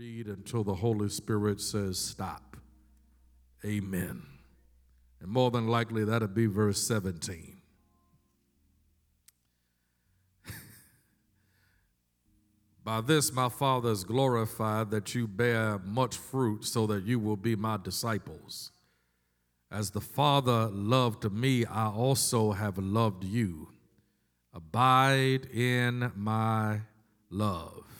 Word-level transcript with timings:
read 0.00 0.28
until 0.28 0.64
the 0.64 0.76
Holy 0.76 1.10
Spirit 1.10 1.60
says 1.60 1.98
stop. 1.98 2.56
Amen. 3.66 4.22
And 5.20 5.30
more 5.30 5.50
than 5.50 5.68
likely, 5.68 6.04
that'll 6.04 6.26
be 6.28 6.46
verse 6.46 6.80
17. 6.80 7.58
By 12.82 13.02
this 13.02 13.30
my 13.30 13.50
Father 13.50 13.90
is 13.90 14.04
glorified 14.04 14.90
that 14.90 15.14
you 15.14 15.28
bear 15.28 15.78
much 15.80 16.16
fruit, 16.16 16.64
so 16.64 16.86
that 16.86 17.04
you 17.04 17.18
will 17.18 17.36
be 17.36 17.54
my 17.54 17.76
disciples. 17.76 18.72
As 19.70 19.90
the 19.90 20.00
Father 20.00 20.68
loved 20.68 21.30
me, 21.30 21.66
I 21.66 21.88
also 21.88 22.52
have 22.52 22.78
loved 22.78 23.22
you. 23.22 23.68
Abide 24.54 25.44
in 25.52 26.10
my 26.16 26.80
love. 27.28 27.99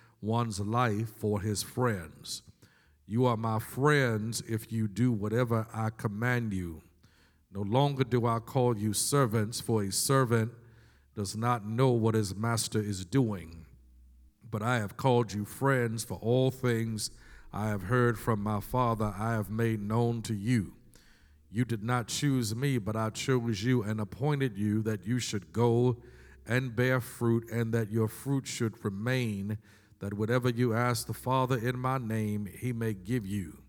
one's 0.21 0.59
life 0.59 1.09
for 1.17 1.41
his 1.41 1.63
friends. 1.63 2.43
You 3.07 3.25
are 3.25 3.37
my 3.37 3.59
friends 3.59 4.41
if 4.47 4.71
you 4.71 4.87
do 4.87 5.11
whatever 5.11 5.67
I 5.73 5.89
command 5.89 6.53
you. 6.53 6.81
No 7.53 7.61
longer 7.61 8.03
do 8.03 8.25
I 8.25 8.39
call 8.39 8.77
you 8.77 8.93
servants, 8.93 9.59
for 9.59 9.83
a 9.83 9.91
servant 9.91 10.51
does 11.15 11.35
not 11.35 11.67
know 11.67 11.89
what 11.89 12.15
his 12.15 12.35
master 12.35 12.79
is 12.79 13.03
doing. 13.03 13.65
But 14.49 14.61
I 14.61 14.77
have 14.77 14.95
called 14.95 15.33
you 15.33 15.43
friends, 15.43 16.03
for 16.03 16.17
all 16.21 16.51
things 16.51 17.11
I 17.51 17.67
have 17.67 17.83
heard 17.83 18.17
from 18.17 18.41
my 18.41 18.61
Father 18.61 19.13
I 19.17 19.31
have 19.31 19.49
made 19.49 19.81
known 19.81 20.21
to 20.23 20.33
you. 20.33 20.73
You 21.49 21.65
did 21.65 21.83
not 21.83 22.07
choose 22.07 22.55
me, 22.55 22.77
but 22.77 22.95
I 22.95 23.09
chose 23.09 23.61
you 23.61 23.83
and 23.83 23.99
appointed 23.99 24.57
you 24.57 24.81
that 24.83 25.05
you 25.05 25.19
should 25.19 25.51
go 25.51 25.97
and 26.47 26.73
bear 26.75 27.01
fruit, 27.01 27.49
and 27.51 27.73
that 27.73 27.91
your 27.91 28.07
fruit 28.07 28.47
should 28.47 28.85
remain 28.85 29.57
that 30.01 30.15
whatever 30.15 30.49
you 30.49 30.73
ask 30.73 31.05
the 31.05 31.13
Father 31.13 31.57
in 31.57 31.77
my 31.77 31.99
name, 31.99 32.49
he 32.59 32.73
may 32.73 32.93
give 32.93 33.25
you. 33.25 33.59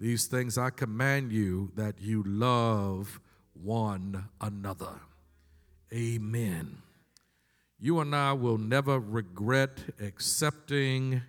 These 0.00 0.26
things 0.26 0.58
I 0.58 0.70
command 0.70 1.32
you 1.32 1.70
that 1.76 2.00
you 2.00 2.22
love 2.26 3.20
one 3.52 4.28
another. 4.40 5.00
Amen. 5.92 6.78
You 7.78 8.00
and 8.00 8.16
I 8.16 8.32
will 8.32 8.56
never 8.56 8.98
regret 8.98 9.78
accepting, 10.00 11.20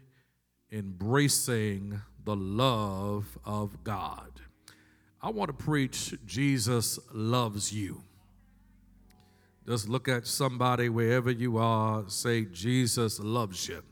embracing 0.71 2.01
the 2.23 2.35
love 2.35 3.37
of 3.43 3.83
God. 3.83 4.31
I 5.21 5.29
want 5.29 5.49
to 5.49 5.63
preach 5.65 6.13
Jesus 6.25 6.99
loves 7.13 7.73
you. 7.73 8.01
Just 9.65 9.89
look 9.89 10.07
at 10.07 10.25
somebody 10.25 10.87
wherever 10.87 11.29
you 11.29 11.57
are, 11.57 12.05
say, 12.07 12.45
Jesus 12.45 13.19
loves 13.19 13.67
you. 13.67 13.83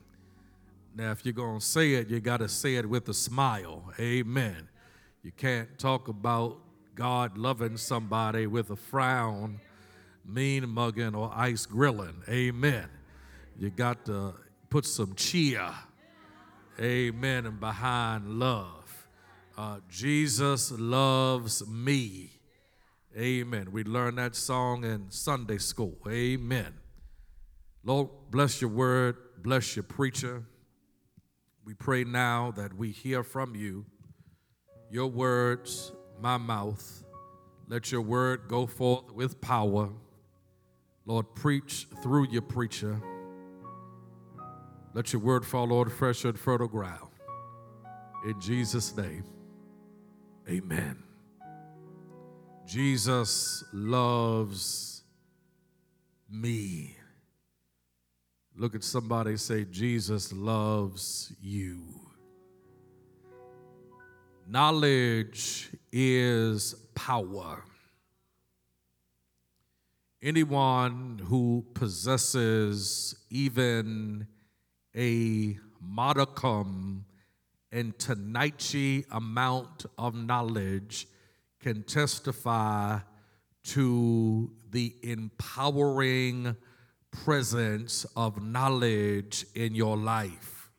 Now, 0.96 1.10
if 1.10 1.26
you're 1.26 1.34
going 1.34 1.60
to 1.60 1.64
say 1.64 1.92
it, 1.92 2.08
you 2.08 2.20
got 2.20 2.38
to 2.38 2.48
say 2.48 2.76
it 2.76 2.88
with 2.88 3.06
a 3.10 3.14
smile. 3.14 3.92
Amen. 4.00 4.66
You 5.22 5.30
can't 5.30 5.78
talk 5.78 6.08
about 6.08 6.56
God 6.94 7.36
loving 7.36 7.76
somebody 7.76 8.46
with 8.46 8.70
a 8.70 8.76
frown, 8.76 9.60
mean 10.24 10.66
mugging, 10.66 11.14
or 11.14 11.30
ice 11.34 11.66
grilling. 11.66 12.22
Amen. 12.30 12.88
You 13.58 13.68
got 13.68 14.06
to 14.06 14.32
put 14.70 14.86
some 14.86 15.14
cheer, 15.16 15.70
amen, 16.80 17.44
and 17.44 17.60
behind 17.60 18.38
love. 18.38 19.06
Uh, 19.58 19.80
Jesus 19.90 20.72
loves 20.72 21.66
me. 21.68 22.30
Amen. 23.14 23.70
We 23.70 23.84
learned 23.84 24.16
that 24.16 24.34
song 24.34 24.84
in 24.84 25.10
Sunday 25.10 25.58
school. 25.58 25.98
Amen. 26.08 26.72
Lord, 27.84 28.08
bless 28.30 28.62
your 28.62 28.70
word, 28.70 29.16
bless 29.42 29.76
your 29.76 29.82
preacher. 29.82 30.42
We 31.66 31.74
pray 31.74 32.04
now 32.04 32.52
that 32.52 32.74
we 32.74 32.92
hear 32.92 33.24
from 33.24 33.56
you, 33.56 33.86
your 34.88 35.08
words, 35.08 35.90
my 36.20 36.36
mouth. 36.36 37.02
Let 37.66 37.90
your 37.90 38.02
word 38.02 38.42
go 38.46 38.66
forth 38.68 39.10
with 39.12 39.40
power. 39.40 39.88
Lord, 41.06 41.34
preach 41.34 41.88
through 42.04 42.28
your 42.30 42.42
preacher. 42.42 43.02
Let 44.94 45.12
your 45.12 45.20
word 45.20 45.44
fall, 45.44 45.66
Lord, 45.66 45.90
fresh 45.90 46.24
and 46.24 46.38
fertile 46.38 46.68
ground. 46.68 47.10
In 48.24 48.40
Jesus' 48.40 48.96
name, 48.96 49.24
amen. 50.48 51.02
Jesus 52.64 53.64
loves 53.72 55.02
me. 56.30 56.96
Look 58.58 58.74
at 58.74 58.82
somebody 58.82 59.36
say, 59.36 59.66
Jesus 59.66 60.32
loves 60.32 61.30
you. 61.42 61.82
Knowledge 64.48 65.68
is 65.92 66.74
power. 66.94 67.64
Anyone 70.22 71.20
who 71.26 71.66
possesses 71.74 73.14
even 73.28 74.26
a 74.96 75.58
modicum 75.78 77.04
and 77.70 77.98
tenacious 77.98 79.04
amount 79.10 79.84
of 79.98 80.14
knowledge 80.14 81.08
can 81.60 81.82
testify 81.82 83.00
to 83.64 84.50
the 84.70 84.94
empowering 85.02 86.56
presence 87.24 88.04
of 88.16 88.42
knowledge 88.42 89.46
in 89.54 89.74
your 89.74 89.96
life. 89.96 90.70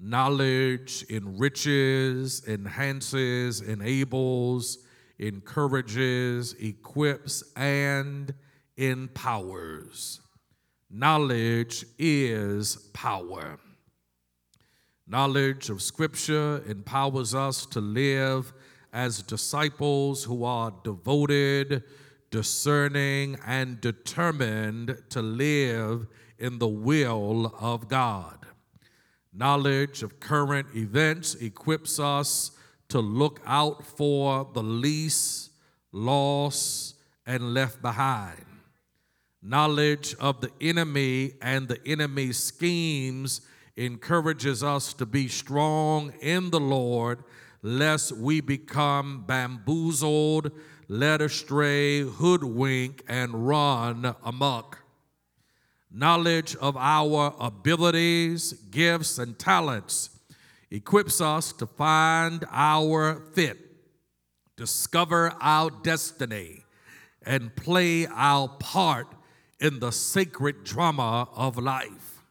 Knowledge 0.00 1.04
enriches, 1.10 2.46
enhances, 2.46 3.60
enables, 3.60 4.78
encourages, 5.18 6.54
equips, 6.54 7.42
and 7.56 8.32
empowers. 8.76 10.20
Knowledge 10.90 11.84
is 11.98 12.76
power. 12.92 13.58
Knowledge 15.06 15.70
of 15.70 15.82
Scripture 15.82 16.62
empowers 16.66 17.34
us 17.34 17.66
to 17.66 17.80
live 17.80 18.52
as 18.92 19.22
disciples 19.22 20.24
who 20.24 20.44
are 20.44 20.72
devoted 20.84 21.82
discerning, 22.30 23.38
and 23.46 23.80
determined 23.80 25.02
to 25.10 25.22
live 25.22 26.06
in 26.38 26.58
the 26.58 26.68
will 26.68 27.54
of 27.60 27.88
God. 27.88 28.46
Knowledge 29.32 30.02
of 30.02 30.20
current 30.20 30.68
events 30.74 31.34
equips 31.36 31.98
us 31.98 32.52
to 32.88 33.00
look 33.00 33.40
out 33.46 33.84
for 33.84 34.48
the 34.52 34.62
least, 34.62 35.50
lost, 35.92 36.96
and 37.26 37.54
left 37.54 37.82
behind. 37.82 38.44
Knowledge 39.42 40.14
of 40.18 40.40
the 40.40 40.50
enemy 40.60 41.34
and 41.40 41.68
the 41.68 41.78
enemy's 41.86 42.38
schemes 42.38 43.42
encourages 43.76 44.64
us 44.64 44.92
to 44.94 45.06
be 45.06 45.28
strong 45.28 46.12
in 46.20 46.50
the 46.50 46.58
Lord, 46.58 47.22
lest 47.62 48.12
we 48.12 48.40
become 48.40 49.24
bamboozled 49.26 50.50
led 50.88 51.20
astray, 51.20 52.00
hoodwink, 52.00 53.04
and 53.06 53.46
run 53.46 54.14
amok. 54.24 54.78
Knowledge 55.90 56.56
of 56.56 56.76
our 56.76 57.34
abilities, 57.38 58.52
gifts, 58.70 59.18
and 59.18 59.38
talents 59.38 60.10
equips 60.70 61.20
us 61.20 61.52
to 61.52 61.66
find 61.66 62.44
our 62.50 63.22
fit, 63.32 63.58
discover 64.56 65.32
our 65.40 65.70
destiny, 65.82 66.64
and 67.24 67.54
play 67.54 68.06
our 68.06 68.48
part 68.48 69.14
in 69.60 69.80
the 69.80 69.90
sacred 69.90 70.64
drama 70.64 71.28
of 71.34 71.58
life. 71.58 72.22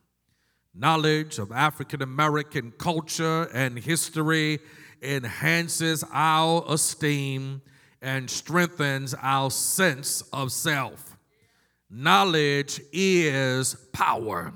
Knowledge 0.73 1.39
of 1.39 1.51
African 1.51 2.01
American 2.01 2.71
culture 2.77 3.49
and 3.53 3.79
history 3.79 4.59
enhances 5.01 6.03
our 6.11 6.63
esteem 6.67 7.61
and 8.01 8.29
strengthens 8.29 9.15
our 9.21 9.49
sense 9.51 10.21
of 10.33 10.51
self. 10.51 11.17
Knowledge 11.89 12.81
is 12.91 13.75
power. 13.93 14.53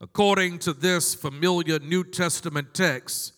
According 0.00 0.58
to 0.60 0.72
this 0.72 1.14
familiar 1.14 1.78
New 1.78 2.04
Testament 2.04 2.74
text, 2.74 3.32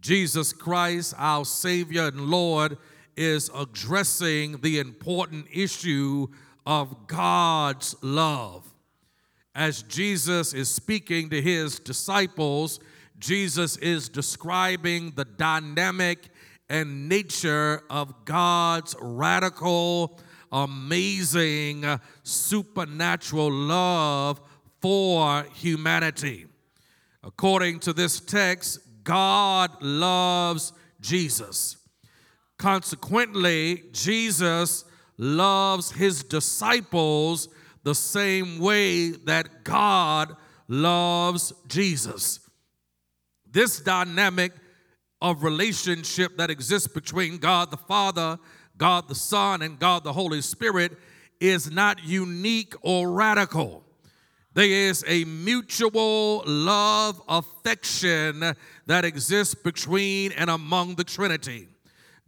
Jesus 0.00 0.52
Christ, 0.52 1.14
our 1.18 1.44
Savior 1.44 2.06
and 2.06 2.30
Lord, 2.30 2.78
is 3.16 3.50
addressing 3.54 4.60
the 4.60 4.78
important 4.78 5.46
issue 5.52 6.28
of 6.64 7.06
God's 7.06 7.94
love. 8.00 8.72
As 9.54 9.82
Jesus 9.82 10.54
is 10.54 10.70
speaking 10.70 11.30
to 11.30 11.42
his 11.42 11.78
disciples, 11.80 12.78
Jesus 13.18 13.76
is 13.78 14.08
describing 14.08 15.12
the 15.16 15.24
dynamic 15.24 16.28
and 16.68 17.08
nature 17.08 17.82
of 17.88 18.24
God's 18.24 18.94
radical, 19.00 20.18
amazing, 20.52 21.84
supernatural 22.22 23.50
love 23.50 24.40
for 24.80 25.44
humanity. 25.54 26.46
According 27.22 27.80
to 27.80 27.92
this 27.92 28.20
text, 28.20 28.80
God 29.04 29.70
loves 29.82 30.72
Jesus. 31.00 31.76
Consequently, 32.58 33.84
Jesus 33.92 34.84
loves 35.16 35.92
his 35.92 36.22
disciples 36.22 37.48
the 37.84 37.94
same 37.94 38.58
way 38.58 39.10
that 39.10 39.64
God 39.64 40.36
loves 40.68 41.52
Jesus. 41.66 42.40
This 43.50 43.80
dynamic 43.80 44.52
of 45.20 45.42
relationship 45.42 46.36
that 46.36 46.50
exists 46.50 46.88
between 46.88 47.38
God 47.38 47.70
the 47.70 47.76
Father, 47.76 48.38
God 48.76 49.08
the 49.08 49.14
Son, 49.14 49.62
and 49.62 49.78
God 49.78 50.04
the 50.04 50.12
Holy 50.12 50.40
Spirit 50.40 50.92
is 51.40 51.70
not 51.70 52.04
unique 52.04 52.74
or 52.82 53.10
radical. 53.10 53.84
There 54.54 54.66
is 54.66 55.04
a 55.06 55.24
mutual 55.24 56.42
love, 56.46 57.20
affection 57.28 58.54
that 58.86 59.04
exists 59.04 59.54
between 59.54 60.32
and 60.32 60.50
among 60.50 60.96
the 60.96 61.04
Trinity. 61.04 61.68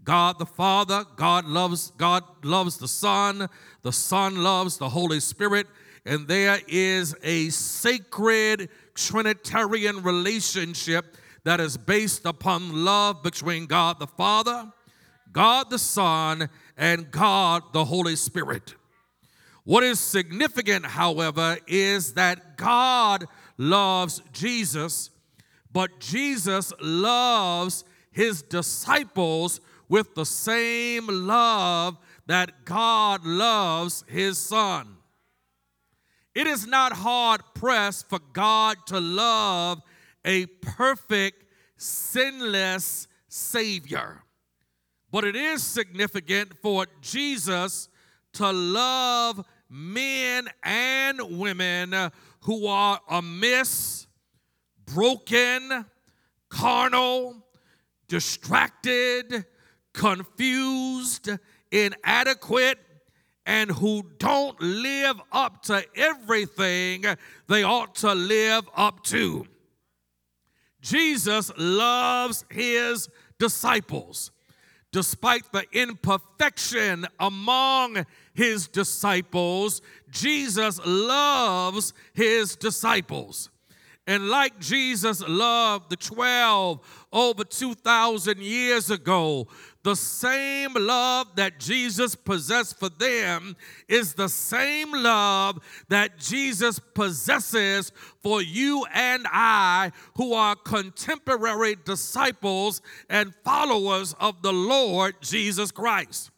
God 0.05 0.39
the 0.39 0.47
Father, 0.47 1.05
God 1.17 1.45
loves 1.45 1.91
God 1.97 2.25
loves 2.45 2.79
the 2.79 2.89
Son, 2.89 3.49
the 3.83 3.93
Son 3.93 4.43
loves 4.43 4.79
the 4.79 4.89
Holy 4.89 5.21
Spirit, 5.21 5.67
and 6.07 6.27
there 6.27 6.59
is 6.69 7.15
a 7.23 7.49
sacred 7.51 8.69
trinitarian 8.95 10.03
relationship 10.03 11.17
that 11.45 11.61
is 11.61 11.77
based 11.77 12.27
upon 12.27 12.85
love 12.85 13.23
between 13.23 13.67
God 13.67 13.99
the 13.99 14.07
Father, 14.07 14.73
God 15.33 15.71
the 15.71 15.79
Son, 15.79 16.49
and 16.77 17.11
God 17.11 17.63
the 17.73 17.85
Holy 17.85 18.17
Spirit. 18.17 18.75
What 19.65 19.85
is 19.85 20.01
significant, 20.01 20.87
however, 20.87 21.59
is 21.67 22.15
that 22.15 22.57
God 22.57 23.27
loves 23.57 24.23
Jesus, 24.33 25.11
but 25.73 26.01
Jesus 26.01 26.73
loves 26.81 27.85
his 28.11 28.43
disciples 28.43 29.61
with 29.89 30.15
the 30.15 30.25
same 30.25 31.07
love 31.07 31.99
that 32.27 32.65
God 32.65 33.25
loves 33.25 34.05
his 34.09 34.39
son. 34.39 34.97
It 36.35 36.47
is 36.47 36.67
not 36.67 36.93
hard 36.93 37.43
pressed 37.55 38.09
for 38.09 38.21
God 38.33 38.77
to 38.87 39.01
love 39.01 39.83
a 40.25 40.47
perfect, 40.47 41.45
sinless 41.77 43.09
Savior. 43.29 44.23
But 45.11 45.25
it 45.25 45.37
is 45.37 45.63
significant 45.63 46.53
for 46.63 46.87
Jesus 47.01 47.89
to 48.35 48.53
love 48.53 49.45
men 49.69 50.49
and 50.63 51.39
women 51.39 51.95
who 52.41 52.67
are 52.67 53.01
amiss, 53.09 54.07
broken, 54.85 55.87
carnal, 56.49 57.45
distracted, 58.09 59.47
confused, 59.93 61.31
inadequate, 61.71 62.79
and 63.47 63.71
who 63.71 64.05
don't 64.19 64.61
live 64.61 65.21
up 65.33 65.63
to 65.63 65.85
everything 65.97 67.05
they 67.49 67.63
ought 67.63 67.95
to 67.97 68.15
live 68.15 68.69
up 68.77 69.03
to. 69.05 69.47
Jesus 70.83 71.51
loves 71.57 72.45
his 72.51 73.09
disciples 73.39 74.31
despite 74.93 75.51
the 75.53 75.65
imperfection 75.73 77.07
among 77.19 78.05
his 78.35 78.69
disciples, 78.69 79.83
Jesus 80.11 80.81
loves 80.85 81.93
his 82.13 82.57
disciples. 82.57 83.51
And 84.07 84.29
like 84.29 84.59
Jesus 84.59 85.23
loved 85.27 85.91
the 85.91 85.97
12 85.97 87.07
over 87.13 87.45
2,000 87.45 88.39
years 88.39 88.91
ago, 88.91 89.47
the 89.83 89.97
same 89.97 90.75
love 90.75 91.29
that 91.37 91.59
Jesus 91.59 92.15
possessed 92.15 92.79
for 92.79 92.91
them 92.91 93.57
is 93.89 94.15
the 94.15 94.29
same 94.29 94.93
love 94.93 95.59
that 95.89 96.19
Jesus 96.19 96.79
possesses 96.79 97.91
for 98.23 98.43
you 98.43 98.85
and 98.93 99.27
I, 99.31 99.93
who 100.17 100.35
are 100.35 100.55
contemporary 100.55 101.77
disciples 101.85 102.83
and 103.09 103.35
followers 103.43 104.15
of 104.21 104.43
the 104.43 104.53
Lord 104.53 105.15
Jesus 105.23 105.71
Christ. 105.71 106.31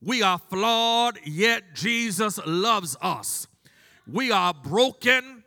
We 0.00 0.22
are 0.22 0.38
flawed, 0.38 1.18
yet 1.24 1.74
Jesus 1.74 2.38
loves 2.46 2.96
us. 3.02 3.48
We 4.06 4.30
are 4.30 4.54
broken, 4.54 5.42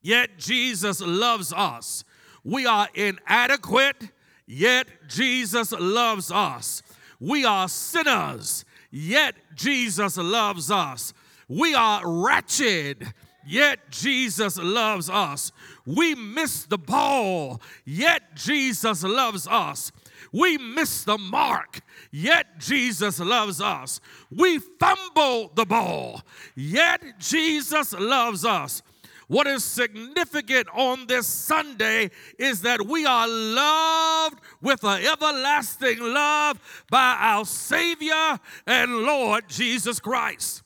yet 0.00 0.38
Jesus 0.38 1.02
loves 1.02 1.52
us. 1.52 2.04
We 2.42 2.66
are 2.66 2.88
inadequate, 2.94 4.10
yet 4.46 4.86
Jesus 5.08 5.72
loves 5.72 6.30
us. 6.30 6.82
We 7.20 7.44
are 7.44 7.68
sinners, 7.68 8.64
yet 8.90 9.34
Jesus 9.54 10.16
loves 10.16 10.70
us. 10.70 11.14
We 11.48 11.74
are 11.74 12.00
wretched, 12.04 13.12
yet 13.46 13.90
Jesus 13.90 14.58
loves 14.58 15.08
us. 15.10 15.52
We 15.86 16.14
miss 16.14 16.64
the 16.64 16.78
ball, 16.78 17.60
yet 17.84 18.34
Jesus 18.34 19.02
loves 19.02 19.46
us. 19.46 19.92
We 20.32 20.58
miss 20.58 21.04
the 21.04 21.18
mark, 21.18 21.80
yet 22.10 22.58
Jesus 22.58 23.20
loves 23.20 23.60
us. 23.60 24.00
We 24.30 24.58
fumble 24.58 25.52
the 25.54 25.64
ball, 25.64 26.22
yet 26.56 27.18
Jesus 27.18 27.92
loves 27.92 28.44
us. 28.44 28.82
What 29.28 29.46
is 29.46 29.64
significant 29.64 30.68
on 30.74 31.06
this 31.06 31.26
Sunday 31.26 32.10
is 32.38 32.62
that 32.62 32.86
we 32.86 33.06
are 33.06 33.26
loved 33.26 34.40
with 34.60 34.84
an 34.84 35.04
everlasting 35.04 36.00
love 36.00 36.60
by 36.90 37.16
our 37.18 37.44
Savior 37.44 38.38
and 38.66 39.02
Lord 39.02 39.48
Jesus 39.48 39.98
Christ. 39.98 40.62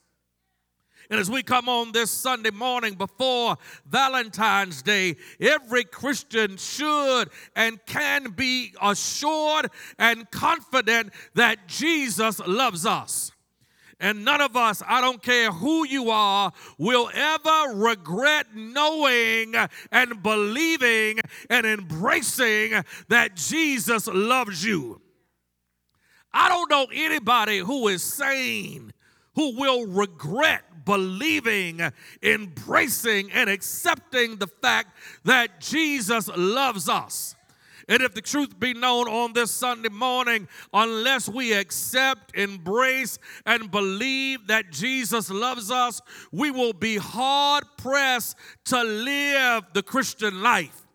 And 1.11 1.19
as 1.19 1.31
we 1.31 1.43
come 1.43 1.71
on 1.71 1.93
this 1.93 2.11
Sunday 2.11 2.51
morning 2.51 2.95
before 2.95 3.57
Valentine's 3.87 4.83
Day, 4.83 5.17
every 5.41 5.85
Christian 5.85 6.59
should 6.59 7.31
and 7.57 7.79
can 7.87 8.33
be 8.33 8.75
assured 8.83 9.71
and 9.99 10.31
confident 10.31 11.15
that 11.35 11.67
Jesus 11.67 12.41
loves 12.41 12.85
us. 12.85 13.28
And 14.01 14.25
none 14.25 14.41
of 14.41 14.57
us, 14.57 14.83
I 14.87 15.01
don't 15.01 15.23
care 15.23 15.51
who 15.51 15.87
you 15.87 16.11
are, 16.11 16.53
will 16.79 17.11
ever 17.13 17.75
regret 17.75 18.47
knowing 18.55 19.55
and 19.91 20.23
believing 20.23 21.19
and 21.51 21.67
embracing 21.67 22.85
that 23.09 23.35
Jesus 23.35 24.07
loves 24.07 24.65
you. 24.65 25.01
I 26.33 26.49
don't 26.49 26.71
know 26.71 26.87
anybody 26.93 27.59
who 27.59 27.89
is 27.89 28.03
sane 28.03 28.93
who 29.35 29.57
will 29.57 29.87
regret 29.87 30.85
believing, 30.85 31.81
embracing, 32.23 33.31
and 33.31 33.49
accepting 33.49 34.37
the 34.37 34.47
fact 34.47 34.97
that 35.25 35.61
Jesus 35.61 36.29
loves 36.37 36.89
us. 36.89 37.37
And 37.89 38.03
if 38.03 38.15
the 38.15 38.21
truth 38.21 38.61
be 38.61 38.75
known 38.75 39.09
on 39.09 39.33
this 39.33 39.51
Sunday 39.51 39.89
morning, 39.89 40.47
unless 40.75 41.27
we 41.27 41.55
accept, 41.55 42.37
embrace, 42.37 43.19
and 43.47 43.71
believe 43.71 44.47
that 44.49 44.71
Jesus 44.71 45.31
loves 45.31 45.71
us, 45.71 46.03
we 46.31 46.51
will 46.51 46.75
be 46.75 46.99
hard 46.99 47.65
pressed 47.79 48.37
to 48.67 48.83
live 48.83 49.65
the 49.73 49.83
Christian 49.83 50.43
life. 50.43 50.87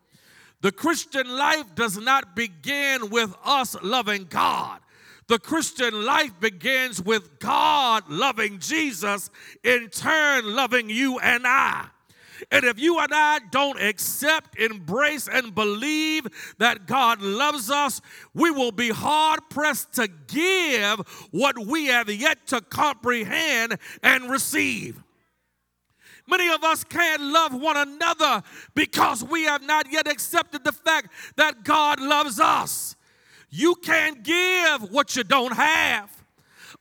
The 0.61 0.71
Christian 0.71 1.27
life 1.35 1.73
does 1.75 1.97
not 1.97 2.35
begin 2.35 3.09
with 3.09 3.35
us 3.43 3.75
loving 3.81 4.27
God. 4.29 4.79
The 5.27 5.39
Christian 5.39 6.05
life 6.05 6.39
begins 6.39 7.01
with 7.01 7.39
God 7.39 8.03
loving 8.07 8.59
Jesus, 8.59 9.29
in 9.63 9.89
turn, 9.89 10.55
loving 10.55 10.89
you 10.89 11.17
and 11.19 11.47
I. 11.47 11.87
And 12.51 12.65
if 12.65 12.79
you 12.79 12.99
and 12.99 13.11
I 13.13 13.39
don't 13.51 13.81
accept, 13.81 14.59
embrace, 14.59 15.27
and 15.27 15.53
believe 15.53 16.27
that 16.57 16.87
God 16.87 17.21
loves 17.21 17.69
us, 17.69 18.01
we 18.33 18.51
will 18.51 18.71
be 18.71 18.89
hard 18.89 19.41
pressed 19.49 19.93
to 19.93 20.07
give 20.27 20.99
what 21.31 21.57
we 21.57 21.87
have 21.87 22.09
yet 22.09 22.47
to 22.47 22.61
comprehend 22.61 23.77
and 24.01 24.29
receive. 24.29 25.03
Many 26.27 26.49
of 26.49 26.63
us 26.63 26.83
can't 26.83 27.21
love 27.21 27.53
one 27.53 27.75
another 27.75 28.43
because 28.75 29.23
we 29.23 29.43
have 29.43 29.61
not 29.61 29.91
yet 29.91 30.07
accepted 30.07 30.63
the 30.63 30.71
fact 30.71 31.11
that 31.35 31.63
God 31.63 31.99
loves 31.99 32.39
us. 32.39 32.95
You 33.49 33.75
can't 33.75 34.23
give 34.23 34.91
what 34.91 35.15
you 35.15 35.23
don't 35.23 35.53
have. 35.53 36.22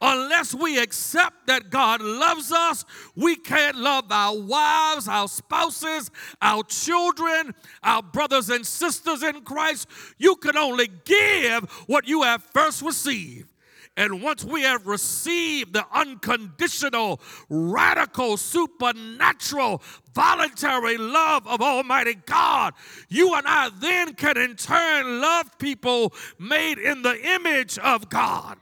Unless 0.05 0.53
we 0.53 0.79
accept 0.81 1.47
that 1.47 1.71
God 1.71 2.03
loves 2.03 2.51
us, 2.51 2.85
we 3.15 3.37
can't 3.37 3.77
love 3.77 4.11
our 4.11 4.37
wives, 4.37 5.07
our 5.07 5.29
spouses, 5.29 6.11
our 6.43 6.65
children, 6.65 7.55
our 7.85 8.03
brothers 8.03 8.51
and 8.51 8.67
sisters 8.67 9.23
in 9.23 9.43
Christ. 9.43 9.87
You 10.19 10.35
can 10.35 10.57
only 10.57 10.89
give 11.05 11.71
what 11.87 12.09
you 12.09 12.23
have 12.23 12.43
first 12.43 12.83
received. 12.83 13.49
And 13.97 14.23
once 14.23 14.43
we 14.43 14.63
have 14.63 14.89
received 14.89 15.75
the 15.75 15.87
unconditional, 15.93 17.21
radical, 17.49 18.37
supernatural, 18.39 19.83
voluntary 20.15 20.97
love 20.97 21.47
of 21.47 21.61
Almighty 21.61 22.17
God, 22.27 22.75
you 23.09 23.35
and 23.35 23.47
I 23.47 23.71
then 23.79 24.15
can 24.15 24.37
in 24.37 24.57
turn 24.57 25.21
love 25.21 25.57
people 25.59 26.13
made 26.41 26.79
in 26.79 27.03
the 27.03 27.21
image 27.35 27.79
of 27.79 28.09
God. 28.09 28.57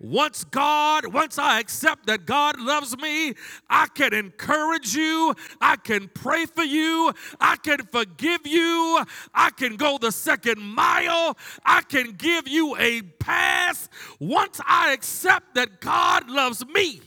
Once 0.00 0.44
God, 0.44 1.12
once 1.12 1.38
I 1.38 1.60
accept 1.60 2.06
that 2.06 2.24
God 2.24 2.58
loves 2.58 2.96
me, 2.96 3.34
I 3.68 3.86
can 3.94 4.14
encourage 4.14 4.94
you, 4.94 5.34
I 5.60 5.76
can 5.76 6.08
pray 6.08 6.46
for 6.46 6.62
you, 6.62 7.12
I 7.38 7.56
can 7.56 7.80
forgive 7.84 8.46
you, 8.46 9.04
I 9.34 9.50
can 9.50 9.76
go 9.76 9.98
the 9.98 10.10
second 10.10 10.58
mile, 10.58 11.36
I 11.66 11.82
can 11.82 12.12
give 12.12 12.48
you 12.48 12.74
a 12.78 13.02
pass. 13.02 13.90
Once 14.18 14.58
I 14.66 14.92
accept 14.92 15.54
that 15.56 15.82
God 15.82 16.30
loves 16.30 16.66
me, 16.66 17.02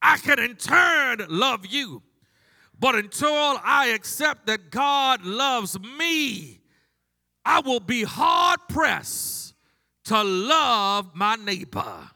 I 0.00 0.16
can 0.16 0.38
in 0.38 0.56
turn 0.56 1.26
love 1.28 1.66
you. 1.66 2.02
But 2.78 2.94
until 2.94 3.60
I 3.62 3.88
accept 3.88 4.46
that 4.46 4.70
God 4.70 5.26
loves 5.26 5.78
me, 5.78 6.60
I 7.44 7.60
will 7.60 7.80
be 7.80 8.04
hard 8.04 8.60
pressed 8.66 9.39
to 10.10 10.24
love 10.24 11.14
my 11.14 11.36
neighbor. 11.36 12.10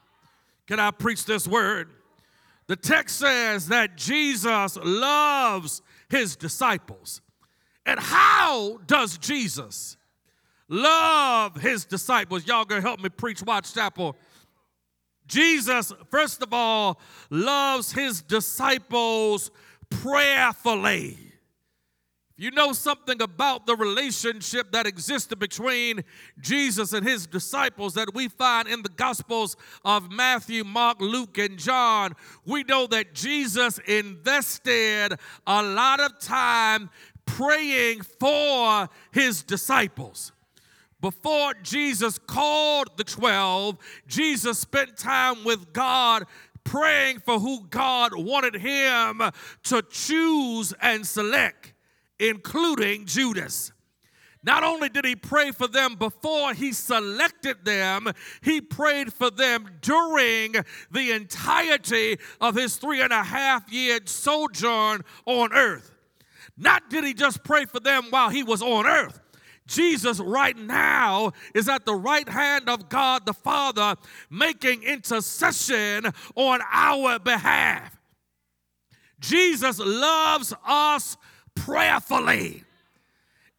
Can 0.66 0.80
I 0.80 0.90
preach 0.90 1.26
this 1.26 1.46
word? 1.46 1.90
The 2.66 2.74
text 2.74 3.18
says 3.20 3.68
that 3.68 3.96
Jesus 3.96 4.76
loves 4.82 5.80
his 6.10 6.34
disciples. 6.34 7.20
And 7.86 8.00
how 8.00 8.78
does 8.88 9.16
Jesus 9.16 9.96
love 10.68 11.60
his 11.60 11.84
disciples? 11.84 12.44
Y'all 12.48 12.64
gonna 12.64 12.80
help 12.80 12.98
me 12.98 13.10
preach 13.10 13.44
Watch 13.44 13.72
Chapel. 13.72 14.16
Jesus, 15.28 15.92
first 16.10 16.42
of 16.42 16.52
all, 16.52 17.00
loves 17.30 17.92
his 17.92 18.22
disciples 18.22 19.52
prayerfully. 19.88 21.16
You 22.36 22.50
know 22.50 22.72
something 22.72 23.22
about 23.22 23.64
the 23.64 23.76
relationship 23.76 24.72
that 24.72 24.88
existed 24.88 25.38
between 25.38 26.02
Jesus 26.40 26.92
and 26.92 27.06
his 27.06 27.28
disciples 27.28 27.94
that 27.94 28.12
we 28.12 28.26
find 28.26 28.66
in 28.66 28.82
the 28.82 28.88
Gospels 28.88 29.56
of 29.84 30.10
Matthew, 30.10 30.64
Mark, 30.64 31.00
Luke, 31.00 31.38
and 31.38 31.56
John. 31.56 32.16
We 32.44 32.64
know 32.64 32.88
that 32.88 33.14
Jesus 33.14 33.78
invested 33.86 35.14
a 35.46 35.62
lot 35.62 36.00
of 36.00 36.18
time 36.18 36.90
praying 37.24 38.02
for 38.02 38.88
his 39.12 39.44
disciples. 39.44 40.32
Before 41.00 41.54
Jesus 41.62 42.18
called 42.18 42.96
the 42.96 43.04
12, 43.04 43.78
Jesus 44.08 44.58
spent 44.58 44.96
time 44.96 45.44
with 45.44 45.72
God 45.72 46.24
praying 46.64 47.20
for 47.20 47.38
who 47.38 47.64
God 47.70 48.12
wanted 48.16 48.56
him 48.56 49.22
to 49.64 49.82
choose 49.88 50.72
and 50.80 51.06
select 51.06 51.73
including 52.18 53.06
Judas. 53.06 53.73
Not 54.42 54.62
only 54.62 54.90
did 54.90 55.06
he 55.06 55.16
pray 55.16 55.52
for 55.52 55.66
them 55.66 55.94
before 55.94 56.52
he 56.52 56.73
selected 56.73 57.64
them, 57.64 58.12
he 58.42 58.61
prayed 58.61 59.11
for 59.12 59.30
them 59.30 59.71
during 59.80 60.54
the 60.90 61.12
entirety 61.12 62.18
of 62.42 62.54
his 62.54 62.76
three 62.76 63.00
and 63.00 63.12
a 63.12 63.23
half 63.23 63.73
year 63.73 64.00
sojourn 64.04 65.02
on 65.25 65.52
earth. 65.54 65.92
Not 66.59 66.90
did 66.90 67.04
he 67.04 67.14
just 67.14 67.42
pray 67.42 67.64
for 67.64 67.80
them 67.80 68.04
while 68.11 68.28
he 68.28 68.42
was 68.42 68.61
on 68.61 68.87
earth. 68.87 69.18
Jesus, 69.66 70.21
right 70.21 70.56
now, 70.56 71.33
is 71.54 71.68
at 71.71 71.87
the 71.87 71.94
right 71.94 72.28
hand 72.28 72.68
of 72.68 72.90
God 72.90 73.25
the 73.25 73.33
Father, 73.33 73.97
making 74.28 74.83
intercession 74.83 76.12
on 76.35 76.61
our 76.71 77.18
behalf. 77.18 77.99
Jesus 79.21 79.78
loves 79.78 80.52
us 80.66 81.16
prayerfully. 81.54 82.64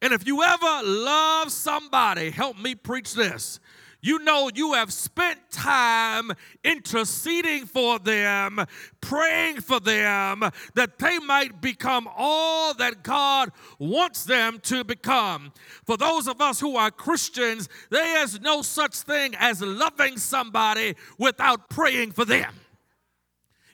And 0.02 0.12
if 0.12 0.26
you 0.26 0.42
ever 0.42 0.80
love 0.84 1.50
somebody, 1.50 2.30
help 2.30 2.58
me 2.58 2.74
preach 2.74 3.14
this. 3.14 3.60
You 4.02 4.20
know, 4.20 4.50
you 4.54 4.74
have 4.74 4.92
spent 4.92 5.38
time 5.50 6.30
interceding 6.62 7.66
for 7.66 7.98
them, 7.98 8.64
praying 9.00 9.62
for 9.62 9.80
them, 9.80 10.44
that 10.74 10.98
they 10.98 11.18
might 11.18 11.60
become 11.60 12.08
all 12.16 12.72
that 12.74 13.02
God 13.02 13.50
wants 13.80 14.24
them 14.24 14.60
to 14.64 14.84
become. 14.84 15.52
For 15.84 15.96
those 15.96 16.28
of 16.28 16.40
us 16.40 16.60
who 16.60 16.76
are 16.76 16.90
Christians, 16.90 17.68
there 17.90 18.22
is 18.22 18.40
no 18.40 18.62
such 18.62 18.94
thing 18.94 19.34
as 19.40 19.60
loving 19.60 20.18
somebody 20.18 20.94
without 21.18 21.68
praying 21.68 22.12
for 22.12 22.24
them. 22.24 22.54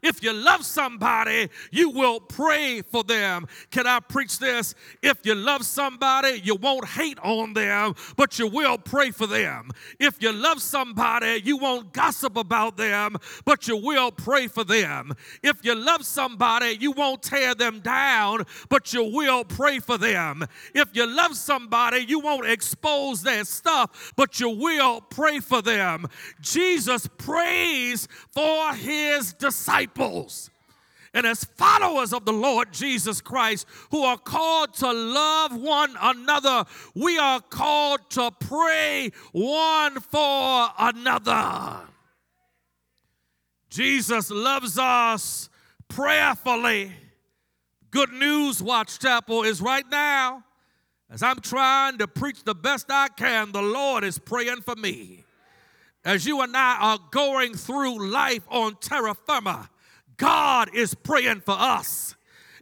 If 0.03 0.21
you 0.23 0.33
love 0.33 0.65
somebody, 0.65 1.49
you 1.71 1.91
will 1.91 2.19
pray 2.19 2.83
for 2.83 3.05
them. 3.05 3.47
Can 3.71 3.87
I 3.87 4.01
preach 4.01 4.41
this? 4.41 4.75
If 5.01 5.25
you 5.25 5.37
love 5.37 5.65
somebody, 5.65 6.41
you 6.43 6.57
won't 6.57 6.89
hate 6.89 7.21
on 7.21 7.53
them, 7.55 7.95
but 8.17 8.39
you 8.39 8.49
will 8.49 8.79
pray 8.79 9.13
for 9.13 9.29
them. 9.29 9.71
If 10.01 10.21
you 10.21 10.33
love 10.33 10.61
somebody, 10.61 11.41
you 11.45 11.57
won't 11.57 11.93
gossip 11.93 12.37
about 12.37 12.77
them, 12.77 13.17
but 13.45 13.69
you 13.69 13.77
will 13.77 14.11
pray 14.11 14.49
for 14.49 14.65
them. 14.65 15.15
If 15.41 15.65
you 15.65 15.77
love 15.77 16.05
somebody, 16.05 16.77
you 16.81 16.91
won't 16.91 17.23
tear 17.23 17.55
them 17.55 17.79
down, 17.79 18.45
but 18.69 18.93
you 18.93 19.05
will 19.05 19.45
pray 19.45 19.79
for 19.79 19.99
them. 19.99 20.45
If 20.75 20.97
you 20.97 21.07
love 21.07 21.37
somebody, 21.37 22.05
you 22.09 22.19
won't 22.19 22.47
expose 22.47 23.23
their 23.23 23.45
stuff, 23.45 24.13
but 24.17 24.41
you 24.41 24.51
will 24.51 25.01
pray 25.01 25.39
for 25.39 25.63
them. 25.63 26.07
Jesus 26.41 27.07
prays 27.19 28.09
for 28.33 28.75
his 28.75 29.33
disciples 29.35 29.92
disciples 29.95 30.51
and 31.15 31.27
as 31.27 31.45
followers 31.45 32.13
of 32.13 32.25
the 32.25 32.33
Lord 32.33 32.73
Jesus 32.73 33.21
Christ 33.21 33.67
who 33.91 34.03
are 34.03 34.17
called 34.17 34.75
to 34.75 34.91
love 34.91 35.55
one 35.55 35.95
another, 36.01 36.65
we 36.95 37.19
are 37.19 37.41
called 37.41 38.01
to 38.11 38.31
pray 38.41 39.11
one 39.33 40.01
for 40.01 40.69
another. 40.79 41.81
Jesus 43.69 44.31
loves 44.31 44.79
us 44.79 45.51
prayerfully. 45.89 46.93
Good 47.91 48.13
news, 48.13 48.63
Watch 48.63 48.99
Chapel, 48.99 49.43
is 49.43 49.61
right 49.61 49.85
now, 49.91 50.45
as 51.11 51.23
I'm 51.23 51.41
trying 51.41 51.99
to 51.99 52.09
preach 52.09 52.43
the 52.43 52.55
best 52.55 52.87
I 52.89 53.09
can, 53.09 53.53
the 53.53 53.61
Lord 53.61 54.03
is 54.03 54.19
praying 54.19 54.63
for 54.63 54.77
me. 54.77 55.25
As 56.07 56.25
you 56.27 56.41
and 56.41 56.57
I 56.57 56.79
are 56.81 56.99
going 57.11 57.53
through 57.53 58.11
life 58.11 58.43
on 58.49 58.77
terra 58.81 59.15
firma, 59.15 59.69
God 60.17 60.75
is 60.75 60.95
praying 60.95 61.41
for 61.41 61.55
us 61.59 62.17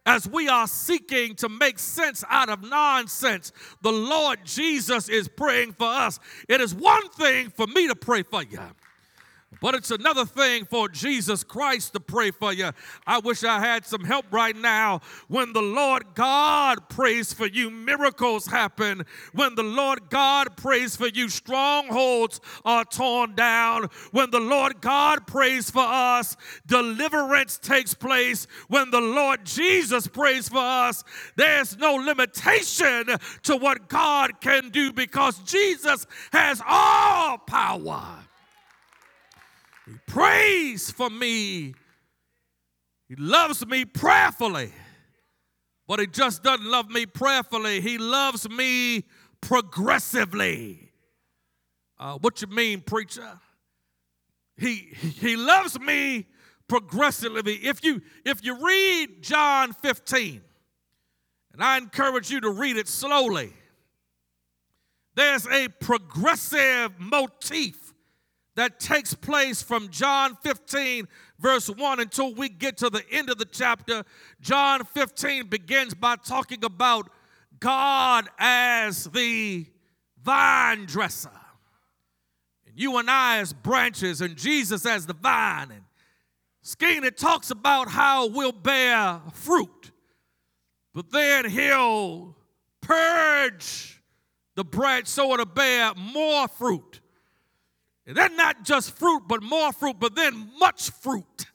as 0.07 0.27
we 0.27 0.49
are 0.49 0.67
seeking 0.67 1.35
to 1.37 1.49
make 1.49 1.79
sense 1.79 2.25
out 2.29 2.49
of 2.49 2.63
nonsense, 2.63 3.53
the 3.83 3.93
Lord 3.93 4.41
Jesus 4.45 5.09
is 5.09 5.29
praying 5.29 5.73
for 5.73 5.87
us. 5.87 6.19
It 6.49 6.61
is 6.61 6.75
one 6.75 7.09
thing 7.11 7.51
for 7.51 7.67
me 7.67 7.87
to 7.89 7.95
pray 7.95 8.23
for 8.23 8.43
you. 8.43 8.61
But 9.61 9.75
it's 9.75 9.91
another 9.91 10.25
thing 10.25 10.65
for 10.65 10.89
Jesus 10.89 11.43
Christ 11.43 11.93
to 11.95 12.01
pray 12.01 12.31
for 12.31 12.53
you. 12.53 12.71
I 13.05 13.19
wish 13.19 13.43
I 13.43 13.59
had 13.59 13.85
some 13.85 14.05
help 14.05 14.27
right 14.31 14.55
now. 14.55 15.01
When 15.27 15.53
the 15.53 15.61
Lord 15.61 16.15
God 16.15 16.89
prays 16.89 17.33
for 17.33 17.47
you, 17.47 17.69
miracles 17.69 18.47
happen. 18.47 19.05
When 19.35 19.57
the 19.57 19.65
Lord 19.65 20.09
God 20.09 20.57
prays 20.57 20.95
for 20.95 21.09
you, 21.09 21.29
strongholds 21.29 22.41
are 22.65 22.85
torn 22.85 23.35
down. 23.35 23.89
When 24.13 24.31
the 24.31 24.41
Lord 24.41 24.81
God 24.81 25.27
prays 25.27 25.69
for 25.69 25.85
us, 25.85 26.37
deliverance 26.67 27.59
takes 27.59 27.93
place. 27.93 28.47
When 28.69 28.93
the 28.93 29.01
Lord 29.01 29.45
Jesus 29.45 30.07
prays 30.07 30.49
for 30.49 30.59
us, 30.59 31.03
there's 31.35 31.77
no 31.77 31.97
limitation 31.97 33.09
to 33.43 33.57
what 33.57 33.89
God 33.89 34.41
can 34.41 34.71
do 34.71 34.93
because 34.93 35.39
Jesus 35.41 36.07
has 36.33 36.63
all 36.67 37.37
power. 37.37 38.30
He 39.91 39.97
prays 40.07 40.91
for 40.91 41.11
me. 41.11 41.75
He 43.09 43.17
loves 43.17 43.67
me 43.67 43.85
prayerfully. 43.85 44.73
But 45.89 45.99
he 45.99 46.07
just 46.07 46.45
doesn't 46.45 46.65
love 46.65 46.89
me 46.89 47.07
prayerfully. 47.07 47.81
He 47.81 47.99
loves 47.99 48.49
me 48.49 49.05
progressively. 49.41 50.93
Uh, 51.99 52.19
what 52.19 52.41
you 52.41 52.47
mean, 52.47 52.83
preacher? 52.83 53.41
He, 54.57 54.93
he 54.95 55.35
loves 55.35 55.81
me 55.81 56.29
progressively. 56.69 57.55
If 57.55 57.83
you 57.83 58.01
if 58.25 58.45
you 58.45 58.65
read 58.65 59.23
John 59.23 59.73
15, 59.73 60.41
and 61.53 61.65
I 61.65 61.79
encourage 61.79 62.31
you 62.31 62.41
to 62.43 62.51
read 62.51 62.77
it 62.77 62.87
slowly, 62.87 63.53
there's 65.17 65.49
a 65.49 65.67
progressive 65.81 66.93
motif 67.01 67.80
that 68.57 68.81
takes 68.81 69.15
place 69.15 69.63
from 69.63 69.89
John 69.89 70.37
15, 70.43 71.09
verse 71.39 71.69
1, 71.69 72.01
until 72.01 72.35
we 72.35 72.49
get 72.49 72.77
to 72.79 72.91
the 72.91 73.03
end 73.11 73.31
of 73.31 73.39
the 73.39 73.45
chapter. 73.45 74.05
John 74.41 74.85
15 74.85 75.47
begins 75.47 75.95
by 75.95 76.17
talking 76.17 76.65
about 76.65 77.11
God 77.59 78.29
as 78.39 79.05
the 79.05 79.67
vine 80.23 80.87
dresser, 80.87 81.31
and 82.67 82.79
you 82.79 82.99
and 82.99 83.11
I 83.11 83.39
as 83.39 83.53
branches, 83.53 84.21
and 84.21 84.37
Jesus 84.37 84.85
as 84.85 85.07
the 85.07 85.15
vine. 85.15 85.71
And 85.71 85.85
Skene, 86.63 87.05
it 87.05 87.17
talks 87.17 87.51
about 87.51 87.89
how 87.89 88.27
we'll 88.27 88.53
bear 88.53 89.21
fruit, 89.33 89.93
but 90.93 91.11
then 91.11 91.49
he'll 91.49 92.37
purge 92.81 94.03
the 94.57 94.65
branch 94.65 95.07
so 95.07 95.33
it'll 95.33 95.47
bear 95.47 95.95
more 95.95 96.49
fruit. 96.49 97.01
And 98.07 98.17
then 98.17 98.37
not 98.37 98.65
just 98.65 98.97
fruit, 98.97 99.23
but 99.29 99.43
more 99.43 99.73
fruit, 99.73 99.97
but 100.01 100.15
then 100.15 100.51
much 100.59 100.91
fruit. 100.91 101.47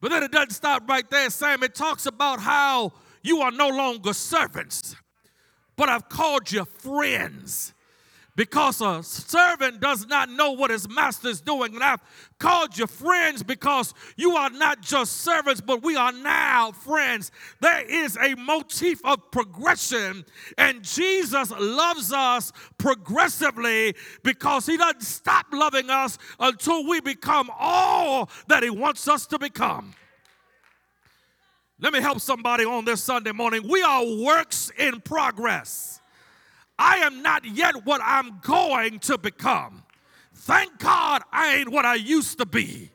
But 0.00 0.10
then 0.10 0.22
it 0.22 0.32
doesn't 0.32 0.52
stop 0.52 0.88
right 0.88 1.08
there, 1.10 1.30
Sam. 1.30 1.62
It 1.62 1.74
talks 1.74 2.06
about 2.06 2.40
how 2.40 2.92
you 3.22 3.40
are 3.40 3.50
no 3.50 3.68
longer 3.68 4.12
servants, 4.12 4.96
but 5.76 5.88
I've 5.88 6.08
called 6.08 6.52
you 6.52 6.64
friends 6.64 7.73
because 8.36 8.80
a 8.80 9.02
servant 9.02 9.80
does 9.80 10.06
not 10.06 10.28
know 10.28 10.52
what 10.52 10.70
his 10.70 10.88
master 10.88 11.28
is 11.28 11.40
doing. 11.40 11.74
And 11.74 11.82
I've 11.82 12.00
called 12.38 12.76
you 12.76 12.86
friends 12.86 13.42
because 13.42 13.94
you 14.16 14.36
are 14.36 14.50
not 14.50 14.80
just 14.80 15.18
servants, 15.18 15.60
but 15.60 15.82
we 15.82 15.96
are 15.96 16.12
now 16.12 16.72
friends. 16.72 17.30
There 17.60 17.82
is 17.82 18.16
a 18.16 18.34
motif 18.34 19.04
of 19.04 19.30
progression, 19.30 20.24
and 20.58 20.82
Jesus 20.82 21.50
loves 21.50 22.12
us 22.12 22.52
progressively 22.78 23.94
because 24.22 24.66
he 24.66 24.76
doesn't 24.76 25.02
stop 25.02 25.46
loving 25.52 25.90
us 25.90 26.18
until 26.40 26.86
we 26.88 27.00
become 27.00 27.50
all 27.56 28.28
that 28.48 28.62
he 28.62 28.70
wants 28.70 29.06
us 29.06 29.26
to 29.26 29.38
become. 29.38 29.94
Let 31.80 31.92
me 31.92 32.00
help 32.00 32.20
somebody 32.20 32.64
on 32.64 32.84
this 32.84 33.02
Sunday 33.02 33.32
morning. 33.32 33.68
We 33.68 33.82
are 33.82 34.04
works 34.04 34.70
in 34.78 35.00
progress. 35.00 36.00
I 36.78 36.98
am 36.98 37.22
not 37.22 37.44
yet 37.44 37.84
what 37.84 38.00
I'm 38.04 38.40
going 38.40 38.98
to 39.00 39.18
become. 39.18 39.84
Thank 40.34 40.78
God 40.78 41.22
I 41.32 41.56
ain't 41.56 41.70
what 41.70 41.86
I 41.86 41.94
used 41.94 42.38
to 42.38 42.46
be. 42.46 42.90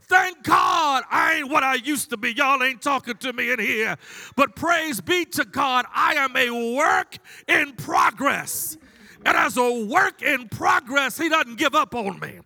Thank 0.00 0.42
God 0.42 1.04
I 1.08 1.34
ain't 1.34 1.50
what 1.50 1.62
I 1.62 1.74
used 1.74 2.10
to 2.10 2.16
be. 2.16 2.32
Y'all 2.32 2.62
ain't 2.62 2.82
talking 2.82 3.16
to 3.18 3.32
me 3.32 3.52
in 3.52 3.60
here. 3.60 3.96
But 4.34 4.56
praise 4.56 5.00
be 5.00 5.24
to 5.26 5.44
God, 5.44 5.86
I 5.94 6.14
am 6.14 6.36
a 6.36 6.74
work 6.74 7.16
in 7.46 7.74
progress. 7.74 8.76
And 9.24 9.36
as 9.36 9.56
a 9.56 9.84
work 9.84 10.22
in 10.22 10.48
progress, 10.48 11.16
He 11.16 11.28
doesn't 11.28 11.58
give 11.58 11.76
up 11.76 11.94
on 11.94 12.18
me. 12.18 12.40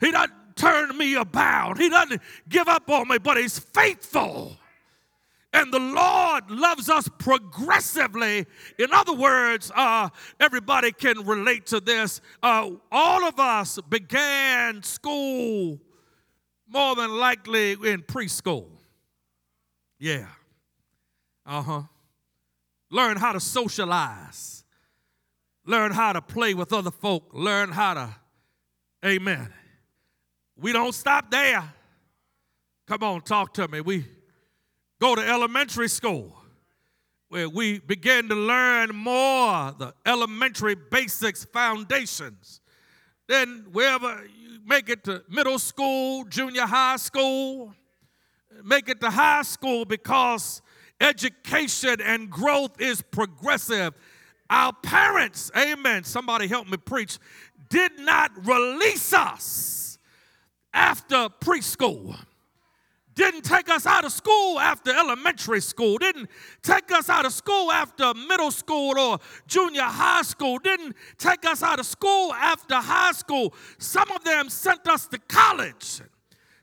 He 0.00 0.10
doesn't 0.10 0.32
turn 0.56 0.96
me 0.96 1.14
about. 1.14 1.78
He 1.78 1.88
doesn't 1.88 2.20
give 2.48 2.66
up 2.66 2.88
on 2.90 3.06
me, 3.06 3.18
but 3.18 3.36
He's 3.36 3.58
faithful. 3.58 4.56
And 5.56 5.72
the 5.72 5.78
Lord 5.78 6.50
loves 6.50 6.90
us 6.90 7.08
progressively. 7.16 8.44
In 8.78 8.92
other 8.92 9.14
words, 9.14 9.72
uh, 9.74 10.10
everybody 10.38 10.92
can 10.92 11.26
relate 11.26 11.64
to 11.68 11.80
this. 11.80 12.20
Uh, 12.42 12.72
all 12.92 13.24
of 13.24 13.40
us 13.40 13.78
began 13.88 14.82
school 14.82 15.80
more 16.68 16.94
than 16.94 17.10
likely 17.16 17.72
in 17.72 18.02
preschool. 18.02 18.66
Yeah. 19.98 20.26
Uh 21.46 21.62
huh. 21.62 21.82
Learn 22.90 23.16
how 23.16 23.32
to 23.32 23.40
socialize, 23.40 24.62
learn 25.64 25.90
how 25.90 26.12
to 26.12 26.20
play 26.20 26.52
with 26.52 26.72
other 26.74 26.90
folk, 26.90 27.30
learn 27.32 27.72
how 27.72 27.94
to, 27.94 28.14
amen. 29.04 29.52
We 30.60 30.72
don't 30.72 30.94
stop 30.94 31.30
there. 31.30 31.64
Come 32.86 33.02
on, 33.02 33.22
talk 33.22 33.54
to 33.54 33.66
me. 33.68 33.80
We 33.80 34.04
go 35.00 35.14
to 35.14 35.22
elementary 35.26 35.88
school 35.88 36.36
where 37.28 37.48
we 37.48 37.80
begin 37.80 38.28
to 38.28 38.34
learn 38.34 38.94
more 38.94 39.74
the 39.78 39.92
elementary 40.04 40.74
basics 40.74 41.44
foundations 41.44 42.60
then 43.28 43.66
wherever 43.72 44.24
you 44.38 44.60
make 44.64 44.88
it 44.88 45.04
to 45.04 45.22
middle 45.28 45.58
school 45.58 46.24
junior 46.24 46.66
high 46.66 46.96
school 46.96 47.74
make 48.64 48.88
it 48.88 49.00
to 49.00 49.10
high 49.10 49.42
school 49.42 49.84
because 49.84 50.62
education 51.00 52.00
and 52.00 52.30
growth 52.30 52.80
is 52.80 53.02
progressive. 53.02 53.94
Our 54.48 54.72
parents 54.72 55.50
amen 55.56 56.04
somebody 56.04 56.46
help 56.46 56.68
me 56.68 56.76
preach 56.76 57.18
did 57.68 57.98
not 57.98 58.30
release 58.46 59.12
us 59.12 59.98
after 60.72 61.28
preschool 61.40 62.16
didn't 63.16 63.42
take 63.42 63.68
us 63.70 63.86
out 63.86 64.04
of 64.04 64.12
school 64.12 64.60
after 64.60 64.90
elementary 64.90 65.60
school, 65.60 65.98
didn't 65.98 66.28
take 66.62 66.92
us 66.92 67.08
out 67.08 67.24
of 67.24 67.32
school 67.32 67.72
after 67.72 68.12
middle 68.14 68.50
school 68.50 68.96
or 68.98 69.18
junior 69.46 69.82
high 69.82 70.22
school, 70.22 70.58
didn't 70.58 70.94
take 71.18 71.44
us 71.46 71.62
out 71.62 71.80
of 71.80 71.86
school 71.86 72.32
after 72.34 72.76
high 72.76 73.12
school. 73.12 73.54
Some 73.78 74.10
of 74.12 74.22
them 74.22 74.50
sent 74.50 74.86
us 74.86 75.06
to 75.08 75.18
college, 75.18 76.02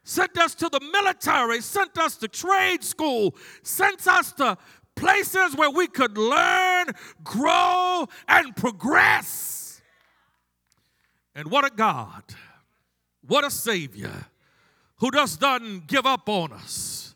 sent 0.03 0.37
us 0.37 0.53
to 0.55 0.69
the 0.69 0.79
military, 0.79 1.59
sent 1.59 1.97
us 1.97 2.17
to 2.17 2.27
trade 2.27 2.83
school, 2.83 3.35
sent 3.63 4.07
us 4.07 4.31
to 4.33 4.55
places 4.95 5.55
where 5.55 5.71
we 5.71 5.87
could 5.87 6.19
learn, 6.19 6.85
grow, 7.23 8.07
and 8.27 8.55
progress. 8.55 9.81
And 11.33 11.49
what 11.49 11.65
a 11.65 11.71
God, 11.75 12.23
what 13.25 13.43
a 13.43 13.49
Savior 13.49 14.27
who 14.97 15.11
just 15.11 15.39
doesn't 15.39 15.87
give 15.87 16.05
up 16.05 16.27
on 16.29 16.53
us, 16.53 17.15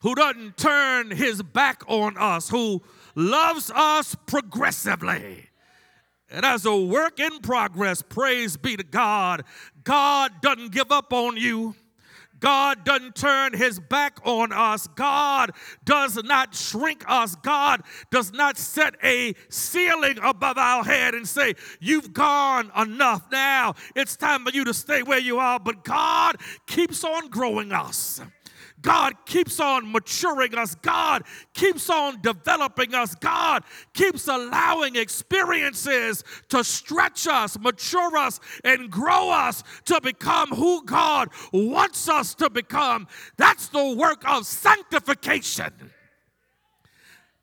who 0.00 0.14
doesn't 0.14 0.56
turn 0.56 1.10
his 1.10 1.42
back 1.42 1.82
on 1.86 2.16
us, 2.16 2.48
who 2.48 2.82
loves 3.14 3.70
us 3.74 4.14
progressively. 4.26 5.48
And 6.30 6.44
as 6.44 6.66
a 6.66 6.76
work 6.76 7.20
in 7.20 7.38
progress, 7.40 8.02
praise 8.02 8.56
be 8.56 8.76
to 8.76 8.84
God, 8.84 9.44
God 9.84 10.40
doesn't 10.42 10.72
give 10.72 10.92
up 10.92 11.12
on 11.12 11.36
you. 11.36 11.74
God 12.40 12.84
doesn't 12.84 13.14
turn 13.14 13.52
his 13.54 13.80
back 13.80 14.18
on 14.24 14.52
us. 14.52 14.86
God 14.88 15.52
does 15.84 16.22
not 16.22 16.54
shrink 16.54 17.04
us. 17.08 17.34
God 17.36 17.82
does 18.10 18.32
not 18.32 18.56
set 18.56 18.94
a 19.02 19.34
ceiling 19.48 20.18
above 20.22 20.58
our 20.58 20.84
head 20.84 21.14
and 21.14 21.26
say, 21.26 21.54
You've 21.80 22.12
gone 22.12 22.70
enough. 22.76 23.22
Now 23.30 23.74
it's 23.94 24.16
time 24.16 24.44
for 24.44 24.50
you 24.50 24.64
to 24.64 24.74
stay 24.74 25.02
where 25.02 25.18
you 25.18 25.38
are. 25.38 25.58
But 25.58 25.84
God 25.84 26.36
keeps 26.66 27.04
on 27.04 27.28
growing 27.28 27.72
us. 27.72 28.20
God 28.80 29.14
keeps 29.26 29.60
on 29.60 29.90
maturing 29.90 30.54
us. 30.54 30.74
God 30.76 31.24
keeps 31.54 31.90
on 31.90 32.20
developing 32.20 32.94
us. 32.94 33.14
God 33.14 33.64
keeps 33.92 34.28
allowing 34.28 34.96
experiences 34.96 36.24
to 36.48 36.62
stretch 36.62 37.26
us, 37.26 37.58
mature 37.58 38.16
us, 38.16 38.40
and 38.64 38.90
grow 38.90 39.30
us 39.30 39.64
to 39.86 40.00
become 40.00 40.50
who 40.50 40.84
God 40.84 41.30
wants 41.52 42.08
us 42.08 42.34
to 42.36 42.50
become. 42.50 43.08
That's 43.36 43.68
the 43.68 43.94
work 43.94 44.28
of 44.28 44.46
sanctification. 44.46 45.72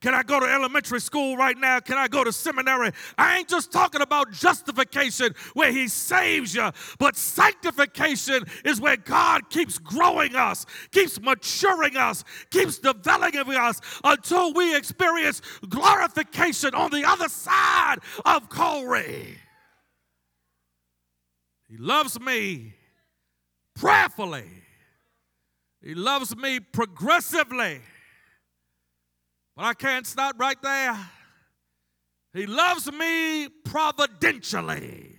Can 0.06 0.14
I 0.14 0.22
go 0.22 0.40
to 0.40 0.46
elementary 0.46 1.02
school 1.02 1.36
right 1.36 1.58
now? 1.58 1.80
Can 1.80 1.98
I 1.98 2.08
go 2.08 2.24
to 2.24 2.32
seminary? 2.32 2.92
I 3.18 3.40
ain't 3.40 3.50
just 3.50 3.72
talking 3.72 4.02
about 4.02 4.32
justification 4.32 5.34
where 5.56 5.72
He 5.72 5.88
saves 5.88 6.54
you, 6.54 6.70
but 7.00 7.18
sanctification 7.18 8.46
is 8.64 8.80
where 8.80 8.98
God 8.98 9.50
keeps 9.50 9.80
growing 9.80 10.36
us, 10.36 10.68
keeps 10.92 11.20
maturing 11.20 11.98
us, 11.98 12.24
keeps 12.52 12.78
developing 12.78 13.56
us 13.56 13.82
until 14.04 14.54
we 14.54 14.78
experience 14.78 15.42
glorification 15.68 16.76
on 16.76 16.92
the 16.92 17.04
other 17.04 17.28
side 17.28 17.98
of 18.26 18.48
Calvary. 18.48 19.40
He 21.68 21.78
loves 21.78 22.20
me 22.20 22.76
prayerfully, 23.74 24.52
He 25.82 25.96
loves 25.96 26.38
me 26.38 26.60
progressively. 26.60 27.82
But 29.56 29.66
I 29.66 29.74
can't 29.74 30.06
stop 30.06 30.36
right 30.38 30.62
there. 30.62 30.98
He 32.34 32.46
loves 32.46 32.92
me 32.92 33.48
providentially. 33.64 35.16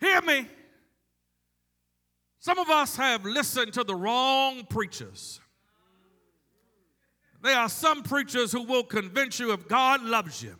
Hear 0.00 0.20
me. 0.22 0.48
Some 2.40 2.58
of 2.58 2.68
us 2.68 2.96
have 2.96 3.24
listened 3.24 3.72
to 3.74 3.84
the 3.84 3.94
wrong 3.94 4.64
preachers. 4.68 5.40
There 7.42 7.56
are 7.56 7.68
some 7.68 8.02
preachers 8.02 8.50
who 8.50 8.62
will 8.62 8.82
convince 8.82 9.38
you 9.38 9.52
if 9.52 9.68
God 9.68 10.02
loves 10.02 10.42
you, 10.42 10.56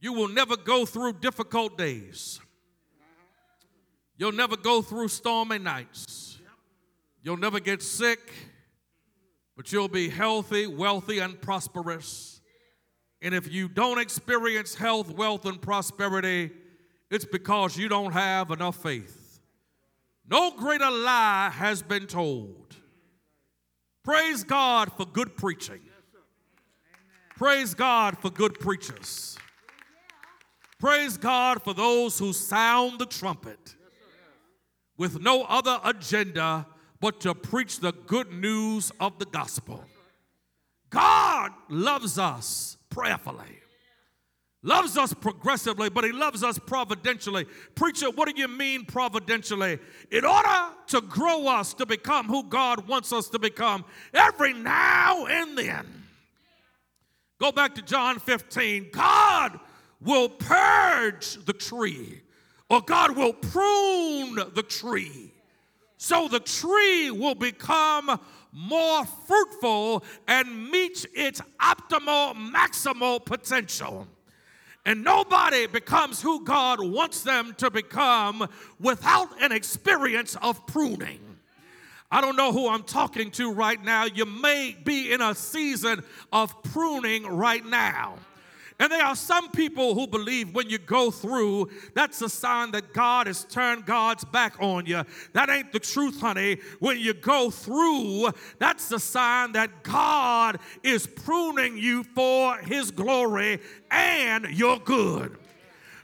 you 0.00 0.12
will 0.12 0.28
never 0.28 0.56
go 0.56 0.86
through 0.86 1.14
difficult 1.14 1.76
days. 1.76 2.40
You'll 4.16 4.32
never 4.32 4.56
go 4.56 4.82
through 4.82 5.08
stormy 5.08 5.58
nights. 5.58 6.38
You'll 7.22 7.36
never 7.36 7.60
get 7.60 7.82
sick, 7.82 8.32
but 9.58 9.72
you'll 9.72 9.88
be 9.88 10.08
healthy, 10.08 10.68
wealthy, 10.68 11.18
and 11.18 11.42
prosperous. 11.42 12.40
And 13.20 13.34
if 13.34 13.52
you 13.52 13.68
don't 13.68 13.98
experience 13.98 14.76
health, 14.76 15.10
wealth, 15.10 15.46
and 15.46 15.60
prosperity, 15.60 16.52
it's 17.10 17.24
because 17.24 17.76
you 17.76 17.88
don't 17.88 18.12
have 18.12 18.52
enough 18.52 18.80
faith. 18.80 19.40
No 20.30 20.52
greater 20.52 20.88
lie 20.88 21.50
has 21.52 21.82
been 21.82 22.06
told. 22.06 22.76
Praise 24.04 24.44
God 24.44 24.92
for 24.92 25.04
good 25.04 25.36
preaching. 25.36 25.80
Praise 27.36 27.74
God 27.74 28.16
for 28.18 28.30
good 28.30 28.60
preachers. 28.60 29.36
Praise 30.78 31.16
God 31.16 31.64
for 31.64 31.74
those 31.74 32.16
who 32.16 32.32
sound 32.32 33.00
the 33.00 33.06
trumpet 33.06 33.74
with 34.96 35.20
no 35.20 35.42
other 35.42 35.80
agenda 35.82 36.64
but 37.00 37.20
to 37.20 37.34
preach 37.34 37.80
the 37.80 37.92
good 37.92 38.32
news 38.32 38.90
of 39.00 39.18
the 39.18 39.24
gospel. 39.24 39.84
God 40.90 41.52
loves 41.68 42.18
us 42.18 42.78
prayerfully, 42.90 43.60
loves 44.62 44.96
us 44.96 45.12
progressively, 45.12 45.90
but 45.90 46.04
He 46.04 46.12
loves 46.12 46.42
us 46.42 46.58
providentially. 46.58 47.46
Preacher, 47.74 48.10
what 48.10 48.28
do 48.28 48.40
you 48.40 48.48
mean 48.48 48.84
providentially? 48.84 49.78
In 50.10 50.24
order 50.24 50.74
to 50.88 51.00
grow 51.02 51.46
us 51.46 51.74
to 51.74 51.86
become 51.86 52.26
who 52.26 52.44
God 52.44 52.88
wants 52.88 53.12
us 53.12 53.28
to 53.30 53.38
become, 53.38 53.84
every 54.14 54.54
now 54.54 55.26
and 55.26 55.56
then. 55.58 55.86
Go 57.38 57.52
back 57.52 57.74
to 57.76 57.82
John 57.82 58.18
15. 58.18 58.88
God 58.90 59.60
will 60.00 60.28
purge 60.28 61.44
the 61.44 61.52
tree 61.52 62.22
or 62.70 62.80
God 62.80 63.16
will 63.16 63.32
prune 63.32 64.38
the 64.54 64.64
tree 64.66 65.32
so 65.98 66.28
the 66.28 66.40
tree 66.40 67.10
will 67.10 67.34
become 67.34 68.18
more 68.52 69.04
fruitful 69.04 70.04
and 70.28 70.70
meet 70.70 71.04
its 71.12 71.42
optimal, 71.60 72.34
maximal 72.34 73.22
potential. 73.22 74.06
And 74.86 75.04
nobody 75.04 75.66
becomes 75.66 76.22
who 76.22 76.44
God 76.44 76.80
wants 76.80 77.22
them 77.22 77.52
to 77.58 77.70
become 77.70 78.48
without 78.80 79.42
an 79.42 79.52
experience 79.52 80.36
of 80.40 80.66
pruning. 80.68 81.20
I 82.10 82.20
don't 82.20 82.36
know 82.36 82.52
who 82.52 82.68
I'm 82.68 82.84
talking 82.84 83.30
to 83.32 83.52
right 83.52 83.82
now. 83.82 84.04
You 84.04 84.24
may 84.24 84.76
be 84.82 85.12
in 85.12 85.20
a 85.20 85.34
season 85.34 86.02
of 86.32 86.62
pruning 86.62 87.26
right 87.26 87.66
now. 87.66 88.14
And 88.80 88.92
there 88.92 89.04
are 89.04 89.16
some 89.16 89.50
people 89.50 89.94
who 89.94 90.06
believe 90.06 90.54
when 90.54 90.70
you 90.70 90.78
go 90.78 91.10
through, 91.10 91.68
that's 91.94 92.22
a 92.22 92.28
sign 92.28 92.70
that 92.72 92.92
God 92.92 93.26
has 93.26 93.44
turned 93.44 93.86
God's 93.86 94.24
back 94.24 94.54
on 94.60 94.86
you. 94.86 95.02
That 95.32 95.50
ain't 95.50 95.72
the 95.72 95.80
truth, 95.80 96.20
honey. 96.20 96.58
When 96.78 96.98
you 97.00 97.12
go 97.12 97.50
through, 97.50 98.30
that's 98.60 98.92
a 98.92 99.00
sign 99.00 99.52
that 99.52 99.82
God 99.82 100.60
is 100.84 101.08
pruning 101.08 101.76
you 101.76 102.04
for 102.04 102.56
His 102.58 102.92
glory 102.92 103.60
and 103.90 104.46
your 104.46 104.78
good. 104.78 105.38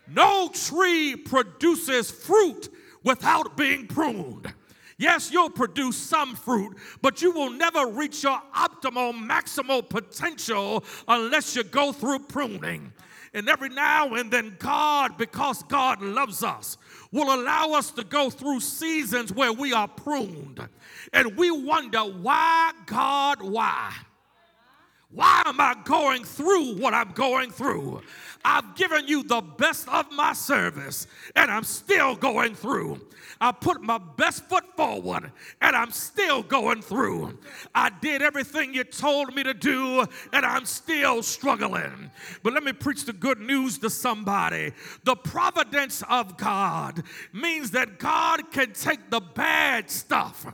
No 0.09 0.49
tree 0.49 1.15
produces 1.15 2.11
fruit 2.11 2.69
without 3.05 3.57
being 3.57 3.87
pruned. 3.87 4.53
Yes, 4.97 5.31
you'll 5.31 5.51
produce 5.51 5.97
some 5.97 6.37
fruit, 6.37 6.77
but 7.03 7.21
you 7.21 7.33
will 7.33 7.51
never 7.51 7.87
reach 7.87 8.23
your 8.23 8.41
optimal, 8.55 9.13
maximal 9.13 9.89
potential 9.89 10.85
unless 11.09 11.57
you 11.57 11.65
go 11.65 11.93
through 11.93 12.21
pruning. 12.21 12.93
And 13.33 13.49
every 13.49 13.69
now 13.69 14.15
and 14.15 14.31
then, 14.31 14.55
God, 14.61 15.19
because 15.19 15.65
God 15.65 16.01
loves 16.01 16.45
us, 16.45 16.79
will 17.11 17.35
allow 17.35 17.73
us 17.73 17.91
to 17.93 18.05
go 18.05 18.31
through 18.31 18.61
seasons 18.61 19.33
where 19.33 19.53
we 19.53 19.73
are 19.73 19.89
pruned. 19.89 20.61
And 21.13 21.37
we 21.37 21.51
wonder, 21.51 21.99
why, 21.99 22.71
God, 22.87 23.43
why? 23.43 23.93
Why 25.15 25.43
am 25.47 25.61
I 25.61 25.77
going 25.85 26.25
through 26.25 26.77
what 26.77 26.93
I'm 26.93 27.13
going 27.13 27.51
through? 27.51 28.03
I've 28.45 28.75
given 28.75 29.07
you 29.07 29.23
the 29.23 29.41
best 29.41 29.89
of 29.89 30.11
my 30.11 30.33
service, 30.33 31.07
and 31.37 31.51
I'm 31.51 31.65
still 31.65 32.17
going 32.17 32.55
through. 32.55 33.01
I 33.41 33.53
put 33.53 33.83
my 33.83 33.99
best 33.99 34.49
foot 34.49 34.65
forward 34.77 35.31
and 35.61 35.77
I'm 35.77 35.91
still 35.91 36.43
going 36.43 36.83
through. 36.83 37.39
I 37.75 37.91
did 38.01 38.23
everything 38.23 38.75
you 38.75 38.85
told 38.85 39.35
me 39.35 39.43
to 39.43 39.55
do 39.55 40.07
and 40.33 40.47
I'm 40.47 40.65
still 40.65 41.23
struggling. 41.23 42.11
But 42.43 42.53
let 42.53 42.63
me 42.63 42.73
preach 42.73 43.05
the 43.05 43.13
good 43.13 43.41
news 43.41 43.79
to 43.79 43.91
somebody. 43.91 44.73
The 45.05 45.17
providence 45.17 46.03
of 46.09 46.37
God 46.37 47.03
means 47.33 47.71
that 47.73 47.99
God 47.99 48.51
can 48.53 48.73
take 48.73 49.11
the 49.11 49.21
bad 49.21 49.91
stuff 49.91 50.47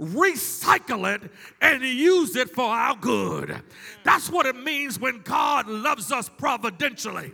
recycle 0.00 1.14
it, 1.14 1.30
and 1.60 1.82
use 1.82 2.34
it 2.34 2.50
for 2.50 2.64
our 2.64 2.96
good. 2.96 3.62
That's 4.02 4.30
what 4.30 4.46
it 4.46 4.56
means 4.56 4.98
when 4.98 5.20
God 5.20 5.68
loves 5.68 6.10
us 6.10 6.28
providentially. 6.28 7.32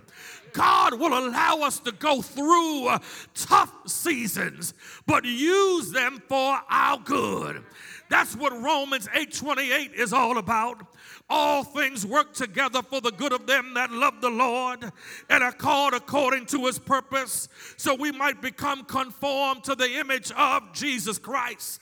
God 0.53 0.95
will 0.95 1.17
allow 1.17 1.61
us 1.61 1.79
to 1.81 1.93
go 1.93 2.23
through 2.23 2.89
uh, 2.89 2.99
tough 3.35 3.73
seasons, 3.87 4.73
but 5.07 5.25
use 5.25 5.93
them 5.93 6.23
for 6.29 6.59
our 6.69 6.99
good. 6.99 7.63
That's 8.09 8.35
what 8.35 8.53
Romans 8.53 9.07
8:28 9.09 9.93
is 9.95 10.13
all 10.13 10.39
about. 10.39 10.83
All 11.29 11.63
things 11.63 12.07
work 12.07 12.33
together 12.33 12.83
for 12.83 13.01
the 13.01 13.11
good 13.11 13.33
of 13.33 13.47
them 13.47 13.75
that 13.75 13.91
love 13.91 14.21
the 14.21 14.31
Lord 14.31 14.93
and 15.29 15.43
are 15.43 15.53
called 15.53 15.93
according 15.93 16.47
to 16.47 16.67
his 16.67 16.79
purpose, 16.79 17.49
so 17.77 17.95
we 17.95 18.13
might 18.13 18.41
become 18.41 18.85
conformed 18.85 19.65
to 19.65 19.75
the 19.75 19.99
image 19.99 20.31
of 20.33 20.73
Jesus 20.73 21.19
Christ. 21.19 21.81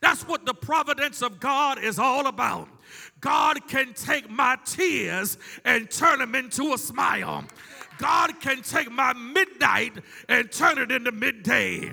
That's 0.00 0.26
what 0.26 0.44
the 0.44 0.54
providence 0.54 1.22
of 1.22 1.40
God 1.40 1.82
is 1.82 1.98
all 1.98 2.26
about. 2.26 2.68
God 3.20 3.66
can 3.68 3.94
take 3.94 4.30
my 4.30 4.56
tears 4.64 5.38
and 5.64 5.90
turn 5.90 6.18
them 6.18 6.34
into 6.34 6.74
a 6.74 6.78
smile. 6.78 7.44
God 7.98 8.40
can 8.40 8.62
take 8.62 8.90
my 8.90 9.12
midnight 9.14 9.94
and 10.28 10.50
turn 10.52 10.78
it 10.78 10.90
into 10.90 11.12
midday. 11.12 11.92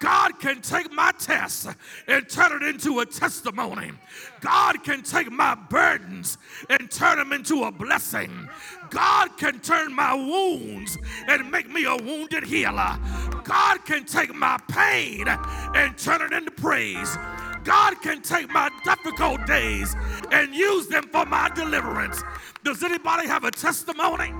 God 0.00 0.40
can 0.40 0.60
take 0.60 0.92
my 0.92 1.12
test 1.18 1.68
and 2.08 2.28
turn 2.28 2.60
it 2.60 2.66
into 2.66 3.00
a 3.00 3.06
testimony. 3.06 3.92
God 4.40 4.82
can 4.82 5.02
take 5.02 5.30
my 5.30 5.54
burdens 5.54 6.38
and 6.68 6.90
turn 6.90 7.18
them 7.18 7.32
into 7.32 7.64
a 7.64 7.72
blessing. 7.72 8.48
God 8.90 9.36
can 9.38 9.60
turn 9.60 9.94
my 9.94 10.14
wounds 10.14 10.98
and 11.28 11.50
make 11.50 11.70
me 11.70 11.84
a 11.84 11.96
wounded 11.96 12.44
healer. 12.44 12.98
God 13.44 13.84
can 13.84 14.04
take 14.04 14.34
my 14.34 14.58
pain 14.68 15.28
and 15.28 15.96
turn 15.96 16.22
it 16.22 16.32
into 16.32 16.50
praise. 16.50 17.16
God 17.64 18.00
can 18.02 18.22
take 18.22 18.50
my 18.50 18.70
difficult 18.84 19.46
days 19.46 19.96
and 20.30 20.54
use 20.54 20.86
them 20.86 21.04
for 21.04 21.24
my 21.24 21.50
deliverance. 21.54 22.22
Does 22.62 22.82
anybody 22.82 23.26
have 23.26 23.44
a 23.44 23.50
testimony? 23.50 24.32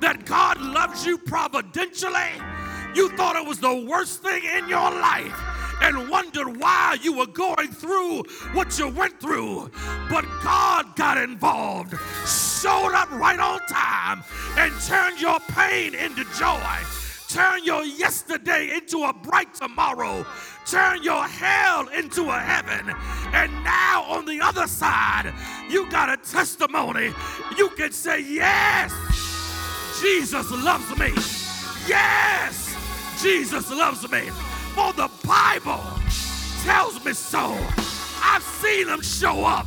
that 0.00 0.26
God 0.26 0.60
loves 0.60 1.06
you 1.06 1.18
providentially, 1.18 2.32
you 2.94 3.08
thought 3.16 3.36
it 3.36 3.46
was 3.46 3.58
the 3.58 3.86
worst 3.88 4.22
thing 4.22 4.42
in 4.44 4.68
your 4.68 4.90
life 4.90 5.40
and 5.82 6.08
wondered 6.08 6.60
why 6.60 6.96
you 7.02 7.16
were 7.16 7.26
going 7.26 7.68
through 7.68 8.22
what 8.52 8.78
you 8.78 8.88
went 8.88 9.18
through. 9.20 9.70
But 10.10 10.24
God 10.42 10.94
got 10.94 11.18
involved, 11.18 11.94
showed 12.26 12.92
up 12.94 13.10
right 13.12 13.40
on 13.40 13.60
time, 13.68 14.22
and 14.56 14.72
turned 14.82 15.20
your 15.20 15.40
pain 15.40 15.94
into 15.94 16.24
joy. 16.36 16.78
Turn 17.28 17.64
your 17.64 17.84
yesterday 17.84 18.76
into 18.76 19.02
a 19.04 19.12
bright 19.12 19.54
tomorrow. 19.54 20.24
Turn 20.66 21.02
your 21.02 21.24
hell 21.24 21.88
into 21.88 22.30
a 22.30 22.38
heaven. 22.38 22.94
And 23.32 23.52
now 23.64 24.04
on 24.08 24.24
the 24.24 24.40
other 24.40 24.66
side, 24.66 25.32
you 25.68 25.88
got 25.90 26.08
a 26.08 26.16
testimony. 26.16 27.12
You 27.56 27.68
can 27.70 27.92
say, 27.92 28.20
Yes. 28.22 28.92
Jesus 30.00 30.50
loves 30.50 30.90
me. 30.98 31.12
Yes, 31.86 32.74
Jesus 33.22 33.70
loves 33.70 34.02
me. 34.10 34.28
For 34.74 34.92
the 34.92 35.08
Bible 35.24 35.84
tells 36.64 37.04
me 37.04 37.12
so. 37.12 37.56
I've 38.20 38.42
seen 38.42 38.88
him 38.88 39.00
show 39.00 39.44
up. 39.44 39.66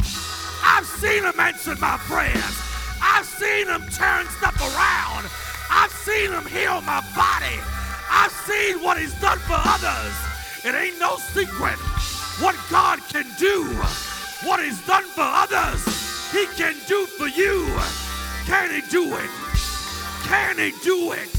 I've 0.63 0.85
seen 0.85 1.23
him 1.23 1.39
answer 1.39 1.75
my 1.77 1.97
prayers. 2.05 2.61
I've 3.01 3.25
seen 3.25 3.67
him 3.67 3.81
turn 3.97 4.27
stuff 4.27 4.59
around. 4.59 5.29
I've 5.69 5.91
seen 5.91 6.31
him 6.31 6.45
heal 6.45 6.81
my 6.81 7.01
body. 7.15 7.57
I've 8.09 8.31
seen 8.31 8.83
what 8.83 8.99
he's 8.99 9.13
done 9.21 9.39
for 9.39 9.57
others. 9.57 10.36
It 10.67 10.75
ain't 10.75 10.99
no 10.99 11.15
secret 11.15 11.79
what 12.43 12.53
God 12.69 12.99
can 13.07 13.25
do. 13.39 13.63
What 14.43 14.61
he's 14.61 14.85
done 14.85 15.05
for 15.05 15.21
others, 15.23 15.81
he 16.33 16.45
can 16.57 16.75
do 16.89 17.05
for 17.05 17.27
you. 17.27 17.65
Can 18.45 18.71
he 18.71 18.81
do 18.89 19.15
it? 19.15 19.29
Can 20.23 20.57
he 20.57 20.73
do 20.83 21.13
it? 21.13 21.29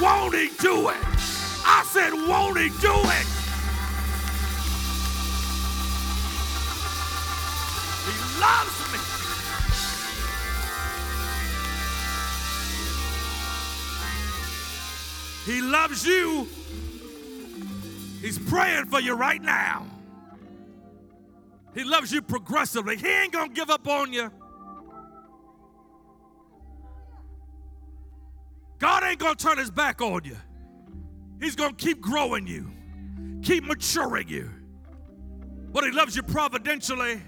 Won't 0.00 0.36
he 0.36 0.50
do 0.60 0.88
it? 0.88 0.96
I 1.66 1.82
said, 1.88 2.12
won't 2.12 2.56
he 2.56 2.68
do 2.80 2.94
it? 2.94 3.26
He 8.06 8.14
loves 8.40 8.78
me. 8.92 9.00
He 15.44 15.60
loves 15.60 16.06
you 16.06 16.46
He's 18.24 18.38
praying 18.38 18.86
for 18.86 19.00
you 19.00 19.12
right 19.12 19.42
now. 19.42 19.84
He 21.74 21.84
loves 21.84 22.10
you 22.10 22.22
progressively. 22.22 22.96
He 22.96 23.06
ain't 23.06 23.34
going 23.34 23.50
to 23.50 23.54
give 23.54 23.68
up 23.68 23.86
on 23.86 24.14
you. 24.14 24.30
God 28.78 29.04
ain't 29.04 29.18
going 29.18 29.36
to 29.36 29.44
turn 29.44 29.58
his 29.58 29.70
back 29.70 30.00
on 30.00 30.24
you. 30.24 30.38
He's 31.38 31.54
going 31.54 31.74
to 31.74 31.84
keep 31.84 32.00
growing 32.00 32.46
you, 32.46 32.70
keep 33.42 33.62
maturing 33.62 34.28
you. 34.28 34.48
But 35.70 35.84
he 35.84 35.90
loves 35.90 36.16
you 36.16 36.22
providentially. 36.22 37.20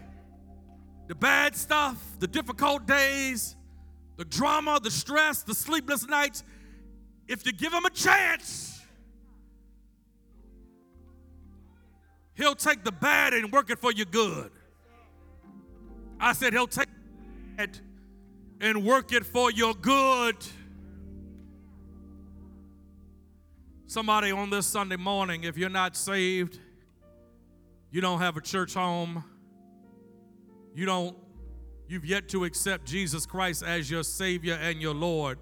The 1.09 1.15
bad 1.15 1.55
stuff, 1.55 2.03
the 2.21 2.27
difficult 2.27 2.87
days, 2.87 3.55
the 4.17 4.25
drama, 4.25 4.81
the 4.83 4.91
stress, 4.91 5.43
the 5.43 5.55
sleepless 5.55 6.09
nights, 6.09 6.43
if 7.29 7.45
you 7.45 7.53
give 7.53 7.75
him 7.75 7.85
a 7.85 7.91
chance, 7.91 8.76
he'll 12.37 12.55
take 12.55 12.85
the 12.85 12.93
bad 12.93 13.33
and 13.33 13.53
work 13.53 13.71
it 13.71 13.79
for 13.79 13.93
your 13.93 14.07
good. 14.07 14.51
I 16.21 16.33
said 16.33 16.53
he'll 16.53 16.67
take 16.67 16.89
it 17.59 17.81
and 18.61 18.85
work 18.85 19.13
it 19.13 19.25
for 19.25 19.51
your 19.51 19.75
good. 19.75 20.37
Somebody 23.87 24.33
on 24.33 24.51
this 24.51 24.67
Sunday 24.67 24.97
morning, 24.97 25.45
if 25.45 25.57
you're 25.57 25.71
not 25.71 25.97
saved, 25.97 26.59
you 27.91 28.01
don't 28.01 28.19
have 28.19 28.37
a 28.37 28.41
church 28.41 28.75
home, 28.75 29.25
you 30.75 30.85
don't 30.87 31.17
you've 31.89 32.05
yet 32.05 32.29
to 32.31 32.45
accept 32.45 32.85
Jesus 32.85 33.27
Christ 33.27 33.63
as 33.63 33.91
your 33.91 34.03
savior 34.03 34.59
and 34.61 34.83
your 34.83 34.95
Lord. 34.95 35.39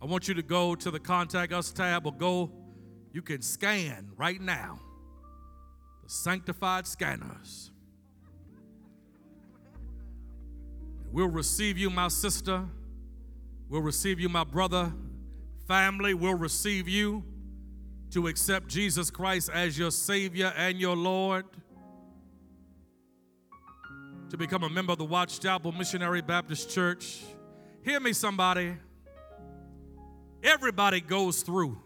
I 0.00 0.04
want 0.04 0.28
you 0.28 0.34
to 0.34 0.42
go 0.42 0.74
to 0.74 0.90
the 0.90 1.00
contact 1.00 1.52
us 1.52 1.72
tab 1.72 2.06
or 2.06 2.12
go 2.12 2.52
you 3.16 3.22
can 3.22 3.40
scan 3.40 4.10
right 4.18 4.42
now 4.42 4.78
the 6.04 6.10
sanctified 6.10 6.86
scanners. 6.86 7.70
We'll 11.10 11.30
receive 11.30 11.78
you, 11.78 11.88
my 11.88 12.08
sister. 12.08 12.66
We'll 13.70 13.80
receive 13.80 14.20
you, 14.20 14.28
my 14.28 14.44
brother. 14.44 14.92
Family 15.66 16.12
will 16.12 16.34
receive 16.34 16.90
you 16.90 17.24
to 18.10 18.26
accept 18.26 18.68
Jesus 18.68 19.10
Christ 19.10 19.48
as 19.50 19.78
your 19.78 19.92
Savior 19.92 20.52
and 20.54 20.78
your 20.78 20.94
Lord, 20.94 21.46
to 24.28 24.36
become 24.36 24.62
a 24.62 24.68
member 24.68 24.92
of 24.92 24.98
the 24.98 25.06
Watch 25.06 25.40
Chapel 25.40 25.72
Missionary 25.72 26.20
Baptist 26.20 26.68
Church. 26.68 27.22
Hear 27.82 27.98
me, 27.98 28.12
somebody. 28.12 28.76
Everybody 30.42 31.00
goes 31.00 31.40
through. 31.40 31.80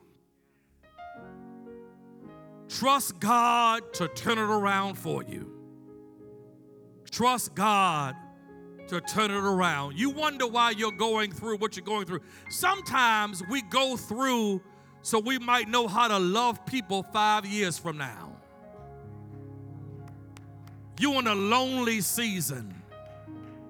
Trust 2.71 3.19
God 3.19 3.93
to 3.95 4.07
turn 4.07 4.39
it 4.39 4.43
around 4.43 4.95
for 4.95 5.25
you. 5.25 5.51
Trust 7.11 7.55
God 7.57 8.15
to 8.87 9.01
turn 9.01 9.33
it 9.33 9.43
around. 9.43 9.99
You 9.99 10.11
wonder 10.11 10.47
why 10.47 10.71
you're 10.71 10.93
going 10.93 11.33
through 11.33 11.57
what 11.57 11.77
you're 11.77 11.85
going 11.85 12.07
through. 12.07 12.21
Sometimes 12.49 13.43
we 13.51 13.63
go 13.63 13.97
through 13.97 14.63
so 15.03 15.19
we 15.19 15.39
might 15.39 15.69
know 15.69 15.89
how 15.89 16.07
to 16.07 16.19
love 16.19 16.65
people 16.65 17.03
five 17.13 17.45
years 17.45 17.77
from 17.77 17.99
now. 17.99 18.37
You're 21.01 21.19
in 21.19 21.27
a 21.27 21.35
lonely 21.35 22.01
season. 22.03 22.75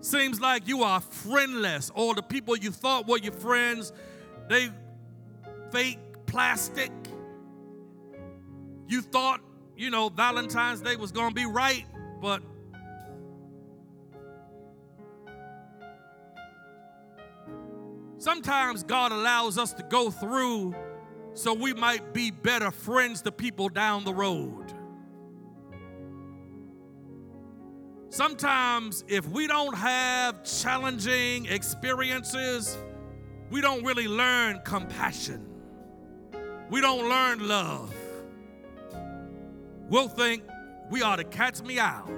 Seems 0.02 0.40
like 0.40 0.68
you 0.68 0.82
are 0.82 1.00
friendless, 1.00 1.90
All 1.94 2.14
the 2.14 2.22
people 2.22 2.56
you 2.56 2.70
thought 2.70 3.06
were 3.06 3.18
your 3.18 3.32
friends, 3.32 3.92
they 4.48 4.68
fake 5.70 5.98
plastic. 6.26 6.90
You 8.90 9.02
thought, 9.02 9.40
you 9.76 9.88
know, 9.88 10.08
Valentine's 10.08 10.80
Day 10.80 10.96
was 10.96 11.12
gonna 11.12 11.32
be 11.32 11.46
right, 11.46 11.86
but 12.20 12.42
Sometimes 18.18 18.82
God 18.82 19.12
allows 19.12 19.56
us 19.56 19.72
to 19.74 19.82
go 19.84 20.10
through 20.10 20.74
so 21.32 21.54
we 21.54 21.72
might 21.72 22.12
be 22.12 22.30
better 22.30 22.70
friends 22.70 23.22
to 23.22 23.32
people 23.32 23.70
down 23.70 24.04
the 24.04 24.12
road. 24.12 24.74
Sometimes, 28.10 29.04
if 29.08 29.26
we 29.28 29.46
don't 29.46 29.74
have 29.74 30.44
challenging 30.44 31.46
experiences, 31.46 32.76
we 33.50 33.62
don't 33.62 33.84
really 33.84 34.08
learn 34.08 34.60
compassion. 34.66 35.46
We 36.68 36.82
don't 36.82 37.08
learn 37.08 37.48
love. 37.48 37.94
We'll 39.90 40.08
think 40.08 40.44
we 40.88 41.02
ought 41.02 41.16
to 41.16 41.24
catch 41.24 41.60
me 41.62 41.80
out. 41.80 42.08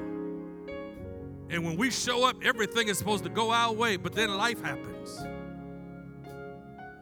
And 1.49 1.65
when 1.65 1.77
we 1.77 1.91
show 1.91 2.25
up, 2.25 2.37
everything 2.45 2.89
is 2.89 2.99
supposed 2.99 3.25
to 3.25 3.31
go 3.31 3.51
our 3.51 3.73
way, 3.73 3.97
but 3.97 4.13
then 4.13 4.31
life 4.37 4.63
happens. 4.63 5.19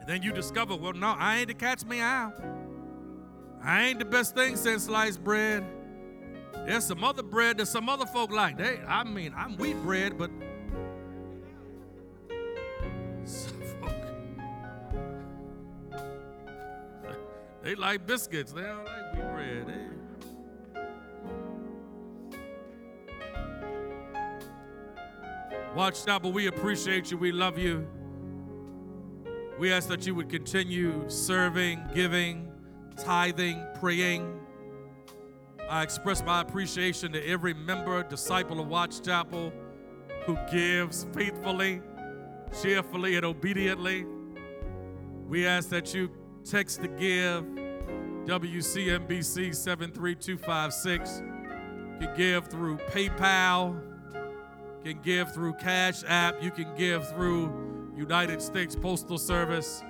And 0.00 0.08
then 0.08 0.22
you 0.22 0.32
discover, 0.32 0.76
well, 0.76 0.92
no, 0.92 1.08
I 1.18 1.38
ain't 1.38 1.48
to 1.48 1.54
catch 1.54 1.84
me 1.84 1.98
out. 1.98 2.40
I 3.62 3.86
ain't 3.86 3.98
the 3.98 4.04
best 4.04 4.34
thing 4.34 4.56
since 4.56 4.84
sliced 4.84 5.22
bread. 5.22 5.64
There's 6.66 6.84
some 6.84 7.02
other 7.02 7.22
bread 7.22 7.58
that 7.58 7.66
some 7.66 7.88
other 7.88 8.06
folk 8.06 8.30
like. 8.30 8.56
They, 8.56 8.78
I 8.86 9.02
mean, 9.04 9.34
I'm 9.36 9.56
wheat 9.56 9.76
bread, 9.82 10.16
but 10.16 10.30
folk, 13.80 13.92
they 17.62 17.74
like 17.74 18.06
biscuits. 18.06 18.52
They 18.52 18.62
don't 18.62 18.84
like 18.84 19.14
wheat 19.14 19.32
bread. 19.32 19.66
They, 19.66 19.90
Watch 25.74 26.06
out, 26.08 26.22
but 26.22 26.32
we 26.32 26.48
appreciate 26.48 27.10
you. 27.10 27.16
We 27.16 27.32
love 27.32 27.56
you. 27.56 27.86
We 29.58 29.72
ask 29.72 29.88
that 29.88 30.06
you 30.06 30.14
would 30.14 30.28
continue 30.28 31.04
serving, 31.08 31.90
giving, 31.94 32.50
tithing, 32.96 33.64
praying. 33.78 34.40
I 35.68 35.82
express 35.82 36.24
my 36.24 36.40
appreciation 36.40 37.12
to 37.12 37.24
every 37.24 37.54
member, 37.54 38.02
disciple 38.02 38.58
of 38.60 38.68
Watch 38.68 39.02
Chapel 39.02 39.52
who 40.26 40.36
gives 40.50 41.06
faithfully, 41.12 41.80
cheerfully, 42.62 43.16
and 43.16 43.24
obediently. 43.24 44.06
We 45.28 45.46
ask 45.46 45.68
that 45.70 45.94
you 45.94 46.10
text 46.44 46.82
to 46.82 46.88
give 46.88 47.44
WCMBC 48.26 49.54
73256. 49.54 51.22
You 52.00 52.08
give 52.16 52.48
through 52.48 52.78
PayPal, 52.78 53.89
can 54.84 55.00
give 55.02 55.32
through 55.32 55.54
Cash 55.54 56.02
App, 56.06 56.42
you 56.42 56.50
can 56.50 56.74
give 56.76 57.08
through 57.10 57.92
United 57.96 58.40
States 58.40 58.74
Postal 58.74 59.18
Service. 59.18 59.82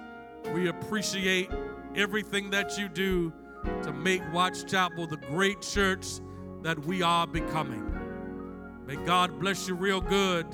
We 0.52 0.68
appreciate 0.68 1.50
everything 1.94 2.50
that 2.50 2.78
you 2.78 2.88
do 2.88 3.32
to 3.82 3.92
make 3.92 4.22
Watch 4.32 4.70
Chapel 4.70 5.06
the 5.06 5.16
great 5.16 5.60
church 5.62 6.06
that 6.62 6.78
we 6.84 7.02
are 7.02 7.26
becoming. 7.26 7.86
May 8.86 8.96
God 8.96 9.38
bless 9.38 9.68
you 9.68 9.74
real 9.74 10.00
good. 10.00 10.46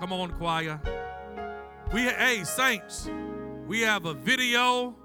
Come 0.00 0.12
on, 0.12 0.32
choir. 0.32 0.80
We 1.92 2.02
hey 2.02 2.42
saints, 2.44 3.08
we 3.66 3.82
have 3.82 4.06
a 4.06 4.14
video 4.14 4.96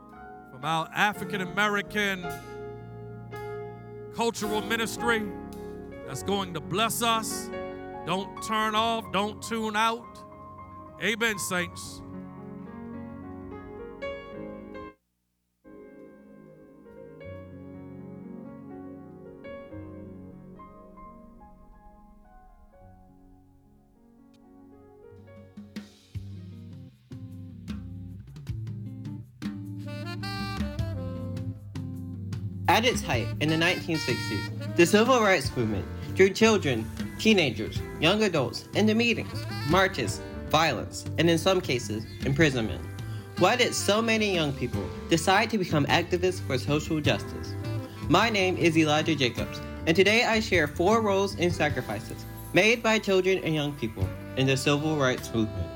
from 0.52 0.64
our 0.64 0.90
African 0.94 1.42
American 1.42 2.26
cultural 4.16 4.62
ministry 4.62 5.24
that's 6.08 6.24
going 6.24 6.54
to 6.56 6.60
bless 6.60 7.04
us. 7.04 7.50
Don't 8.08 8.42
turn 8.42 8.74
off, 8.74 9.12
don't 9.12 9.44
tune 9.44 9.76
out. 9.76 10.02
Amen, 11.04 11.38
saints. 11.38 12.02
At 32.70 32.86
its 32.86 33.02
height 33.02 33.28
in 33.42 33.50
the 33.50 33.56
1960s, 33.58 34.78
the 34.78 34.86
civil 34.86 35.20
rights 35.20 35.52
movement 35.58 35.86
drew 36.16 36.30
children, 36.30 36.90
teenagers, 37.20 37.80
young 38.00 38.24
adults 38.24 38.68
into 38.74 38.94
meetings, 38.94 39.46
marches, 39.70 40.22
violence, 40.50 41.06
and 41.18 41.30
in 41.30 41.38
some 41.38 41.60
cases, 41.60 42.06
imprisonment. 42.26 42.82
Why 43.40 43.56
did 43.56 43.74
so 43.74 44.02
many 44.02 44.34
young 44.34 44.54
people 44.54 44.84
decide 45.10 45.50
to 45.52 45.58
become 45.58 45.86
activists 45.88 46.42
for 46.42 46.58
social 46.58 47.00
justice? 47.00 47.54
My 48.10 48.30
name 48.30 48.58
is 48.58 48.78
Elijah 48.78 49.16
Jacobs, 49.16 49.62
and 49.86 49.96
today 49.96 50.24
I 50.24 50.40
share 50.40 50.68
four 50.68 51.02
roles 51.02 51.36
and 51.36 51.54
sacrifices 51.54 52.26
made 52.54 52.82
by 52.82 53.00
children 53.00 53.40
and 53.44 53.54
young 53.54 53.74
people 53.74 54.08
in 54.38 54.48
the 54.48 54.58
civil 54.58 54.96
rights 54.98 55.34
movement. 55.34 55.68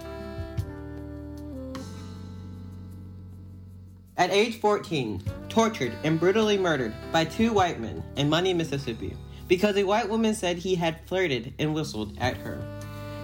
At 4.18 4.30
age 4.30 4.60
14, 4.60 5.22
tortured 5.50 5.94
and 6.04 6.20
brutally 6.20 6.58
murdered 6.58 6.94
by 7.12 7.26
two 7.26 7.54
white 7.54 7.80
men 7.80 8.04
in 8.16 8.30
Money, 8.30 8.54
Mississippi, 8.54 9.16
because 9.52 9.76
a 9.76 9.84
white 9.84 10.08
woman 10.08 10.34
said 10.34 10.58
he 10.58 10.76
had 10.76 11.06
flirted 11.08 11.54
and 11.60 11.74
whistled 11.74 12.18
at 12.20 12.38
her. 12.38 12.58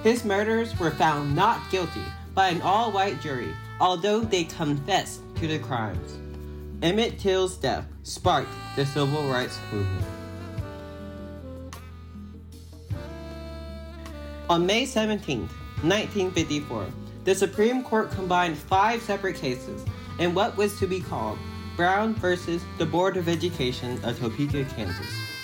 His 0.03 0.25
murderers 0.25 0.77
were 0.77 0.91
found 0.91 1.33
not 1.33 1.71
guilty 1.71 2.03
by 2.35 2.49
an 2.49 2.61
all 2.61 2.91
white 2.91 3.21
jury, 3.21 3.55
although 3.79 4.19
they 4.19 4.43
confessed 4.43 5.21
to 5.37 5.47
the 5.47 5.57
crimes. 5.57 6.19
Emmett 6.81 7.17
Till's 7.17 7.55
death 7.55 7.85
sparked 8.03 8.51
the 8.75 8.85
civil 8.85 9.25
rights 9.29 9.57
movement. 9.71 10.05
On 14.49 14.65
May 14.65 14.85
17, 14.85 15.39
1954, 15.83 16.87
the 17.23 17.35
Supreme 17.35 17.83
Court 17.83 18.11
combined 18.11 18.57
five 18.57 19.01
separate 19.01 19.37
cases 19.37 19.85
in 20.19 20.33
what 20.33 20.57
was 20.57 20.77
to 20.79 20.87
be 20.87 20.99
called 20.99 21.39
Brown 21.77 22.15
versus 22.15 22.65
the 22.79 22.85
Board 22.85 23.15
of 23.15 23.29
Education 23.29 23.97
of 24.03 24.19
Topeka, 24.19 24.65
Kansas. 24.75 25.36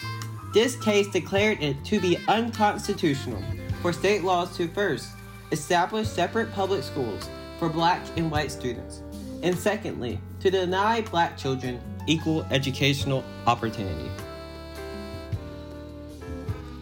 This 0.54 0.76
case 0.76 1.08
declared 1.08 1.64
it 1.64 1.84
to 1.86 2.00
be 2.00 2.16
unconstitutional 2.28 3.42
for 3.82 3.92
state 3.92 4.24
laws 4.24 4.56
to 4.58 4.68
first 4.68 5.10
establish 5.52 6.08
separate 6.08 6.52
public 6.54 6.84
schools 6.84 7.28
for 7.58 7.70
black 7.70 8.06
and 8.18 8.30
white 8.30 8.52
students, 8.52 9.02
and 9.42 9.58
secondly, 9.58 10.20
to 10.42 10.52
deny 10.52 11.02
black 11.02 11.38
children 11.38 11.82
equal 12.06 12.46
educational 12.52 13.24
opportunity. 13.48 14.12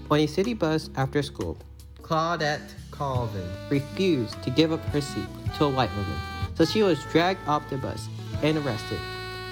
On 0.10 0.20
a 0.20 0.28
city 0.28 0.54
bus 0.54 0.90
after 0.98 1.24
school, 1.24 1.58
Claudette 2.02 2.74
Colvin 2.92 3.50
refused 3.70 4.44
to 4.44 4.50
give 4.50 4.74
up 4.74 4.84
her 4.88 5.00
seat 5.00 5.28
to 5.56 5.64
a 5.64 5.70
white 5.70 5.92
woman, 5.92 6.18
so 6.56 6.66
she 6.66 6.84
was 6.84 7.02
dragged 7.06 7.48
off 7.48 7.70
the 7.70 7.78
bus 7.78 8.10
and 8.44 8.58
arrested, 8.58 9.00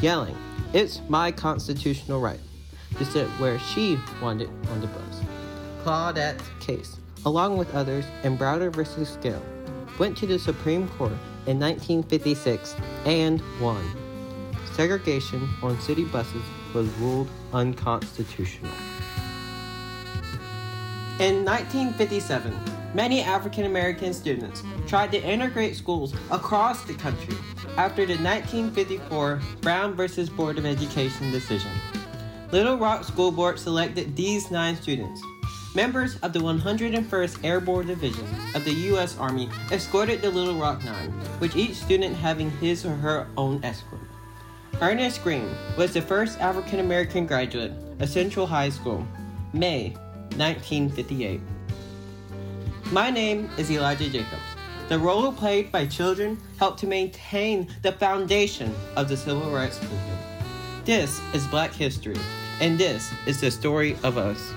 yelling, 0.01 0.35
It's 0.73 0.99
my 1.07 1.31
constitutional 1.31 2.19
right 2.19 2.39
to 2.97 3.05
sit 3.05 3.27
where 3.39 3.59
she 3.59 3.99
wanted 4.21 4.49
on 4.71 4.81
the 4.81 4.87
bus. 4.87 5.21
Claudette 5.83 6.41
case, 6.59 6.97
along 7.25 7.57
with 7.57 7.73
others 7.73 8.05
in 8.23 8.37
Browder 8.37 8.73
v. 8.73 9.19
Gayle, 9.21 9.41
went 9.97 10.17
to 10.17 10.25
the 10.25 10.39
Supreme 10.39 10.87
Court 10.89 11.11
in 11.45 11.59
1956 11.59 12.75
and 13.05 13.41
won. 13.59 13.83
Segregation 14.73 15.47
on 15.61 15.79
city 15.81 16.05
buses 16.05 16.43
was 16.73 16.87
ruled 16.99 17.27
unconstitutional. 17.53 18.71
In 21.19 21.43
1957, 21.43 22.57
many 22.93 23.21
African 23.21 23.65
American 23.65 24.13
students 24.13 24.63
tried 24.87 25.11
to 25.11 25.21
integrate 25.21 25.75
schools 25.75 26.13
across 26.31 26.83
the 26.85 26.93
country 26.93 27.35
after 27.75 28.05
the 28.05 28.15
1954 28.15 29.41
Brown 29.61 29.93
versus 29.95 30.29
Board 30.29 30.57
of 30.57 30.65
Education 30.65 31.29
decision. 31.31 31.71
Little 32.51 32.77
Rock 32.77 33.03
School 33.03 33.31
Board 33.31 33.59
selected 33.59 34.15
these 34.15 34.49
nine 34.49 34.75
students. 34.75 35.21
Members 35.75 36.17
of 36.21 36.33
the 36.33 36.39
101st 36.39 37.43
Airborne 37.43 37.85
Division 37.85 38.25
of 38.55 38.65
the 38.65 38.73
U.S. 38.73 39.15
Army 39.19 39.47
escorted 39.71 40.23
the 40.23 40.31
Little 40.31 40.55
Rock 40.55 40.83
Nine, 40.83 41.13
with 41.39 41.55
each 41.55 41.75
student 41.75 42.15
having 42.15 42.49
his 42.57 42.87
or 42.87 42.95
her 42.95 43.27
own 43.37 43.63
escort. 43.63 44.01
Ernest 44.81 45.23
Green 45.23 45.47
was 45.77 45.93
the 45.93 46.01
first 46.01 46.39
African 46.39 46.79
American 46.79 47.27
graduate 47.27 47.71
of 47.99 48.09
Central 48.09 48.47
High 48.47 48.69
School, 48.69 49.05
May 49.53 49.91
1958. 50.37 51.39
My 52.91 53.11
name 53.11 53.47
is 53.59 53.69
Elijah 53.69 54.09
Jacobs. 54.09 54.41
The 54.87 54.97
role 54.97 55.31
played 55.31 55.71
by 55.71 55.85
children 55.85 56.39
helped 56.57 56.79
to 56.79 56.87
maintain 56.87 57.67
the 57.83 57.91
foundation 57.91 58.73
of 58.95 59.07
the 59.07 59.17
civil 59.17 59.51
rights 59.51 59.79
movement. 59.83 60.19
This 60.83 61.21
is 61.35 61.45
Black 61.45 61.71
History, 61.71 62.17
and 62.59 62.77
this 62.77 63.13
is 63.25 63.39
the 63.41 63.51
story 63.51 63.97
of 64.03 64.17
us. 64.17 64.53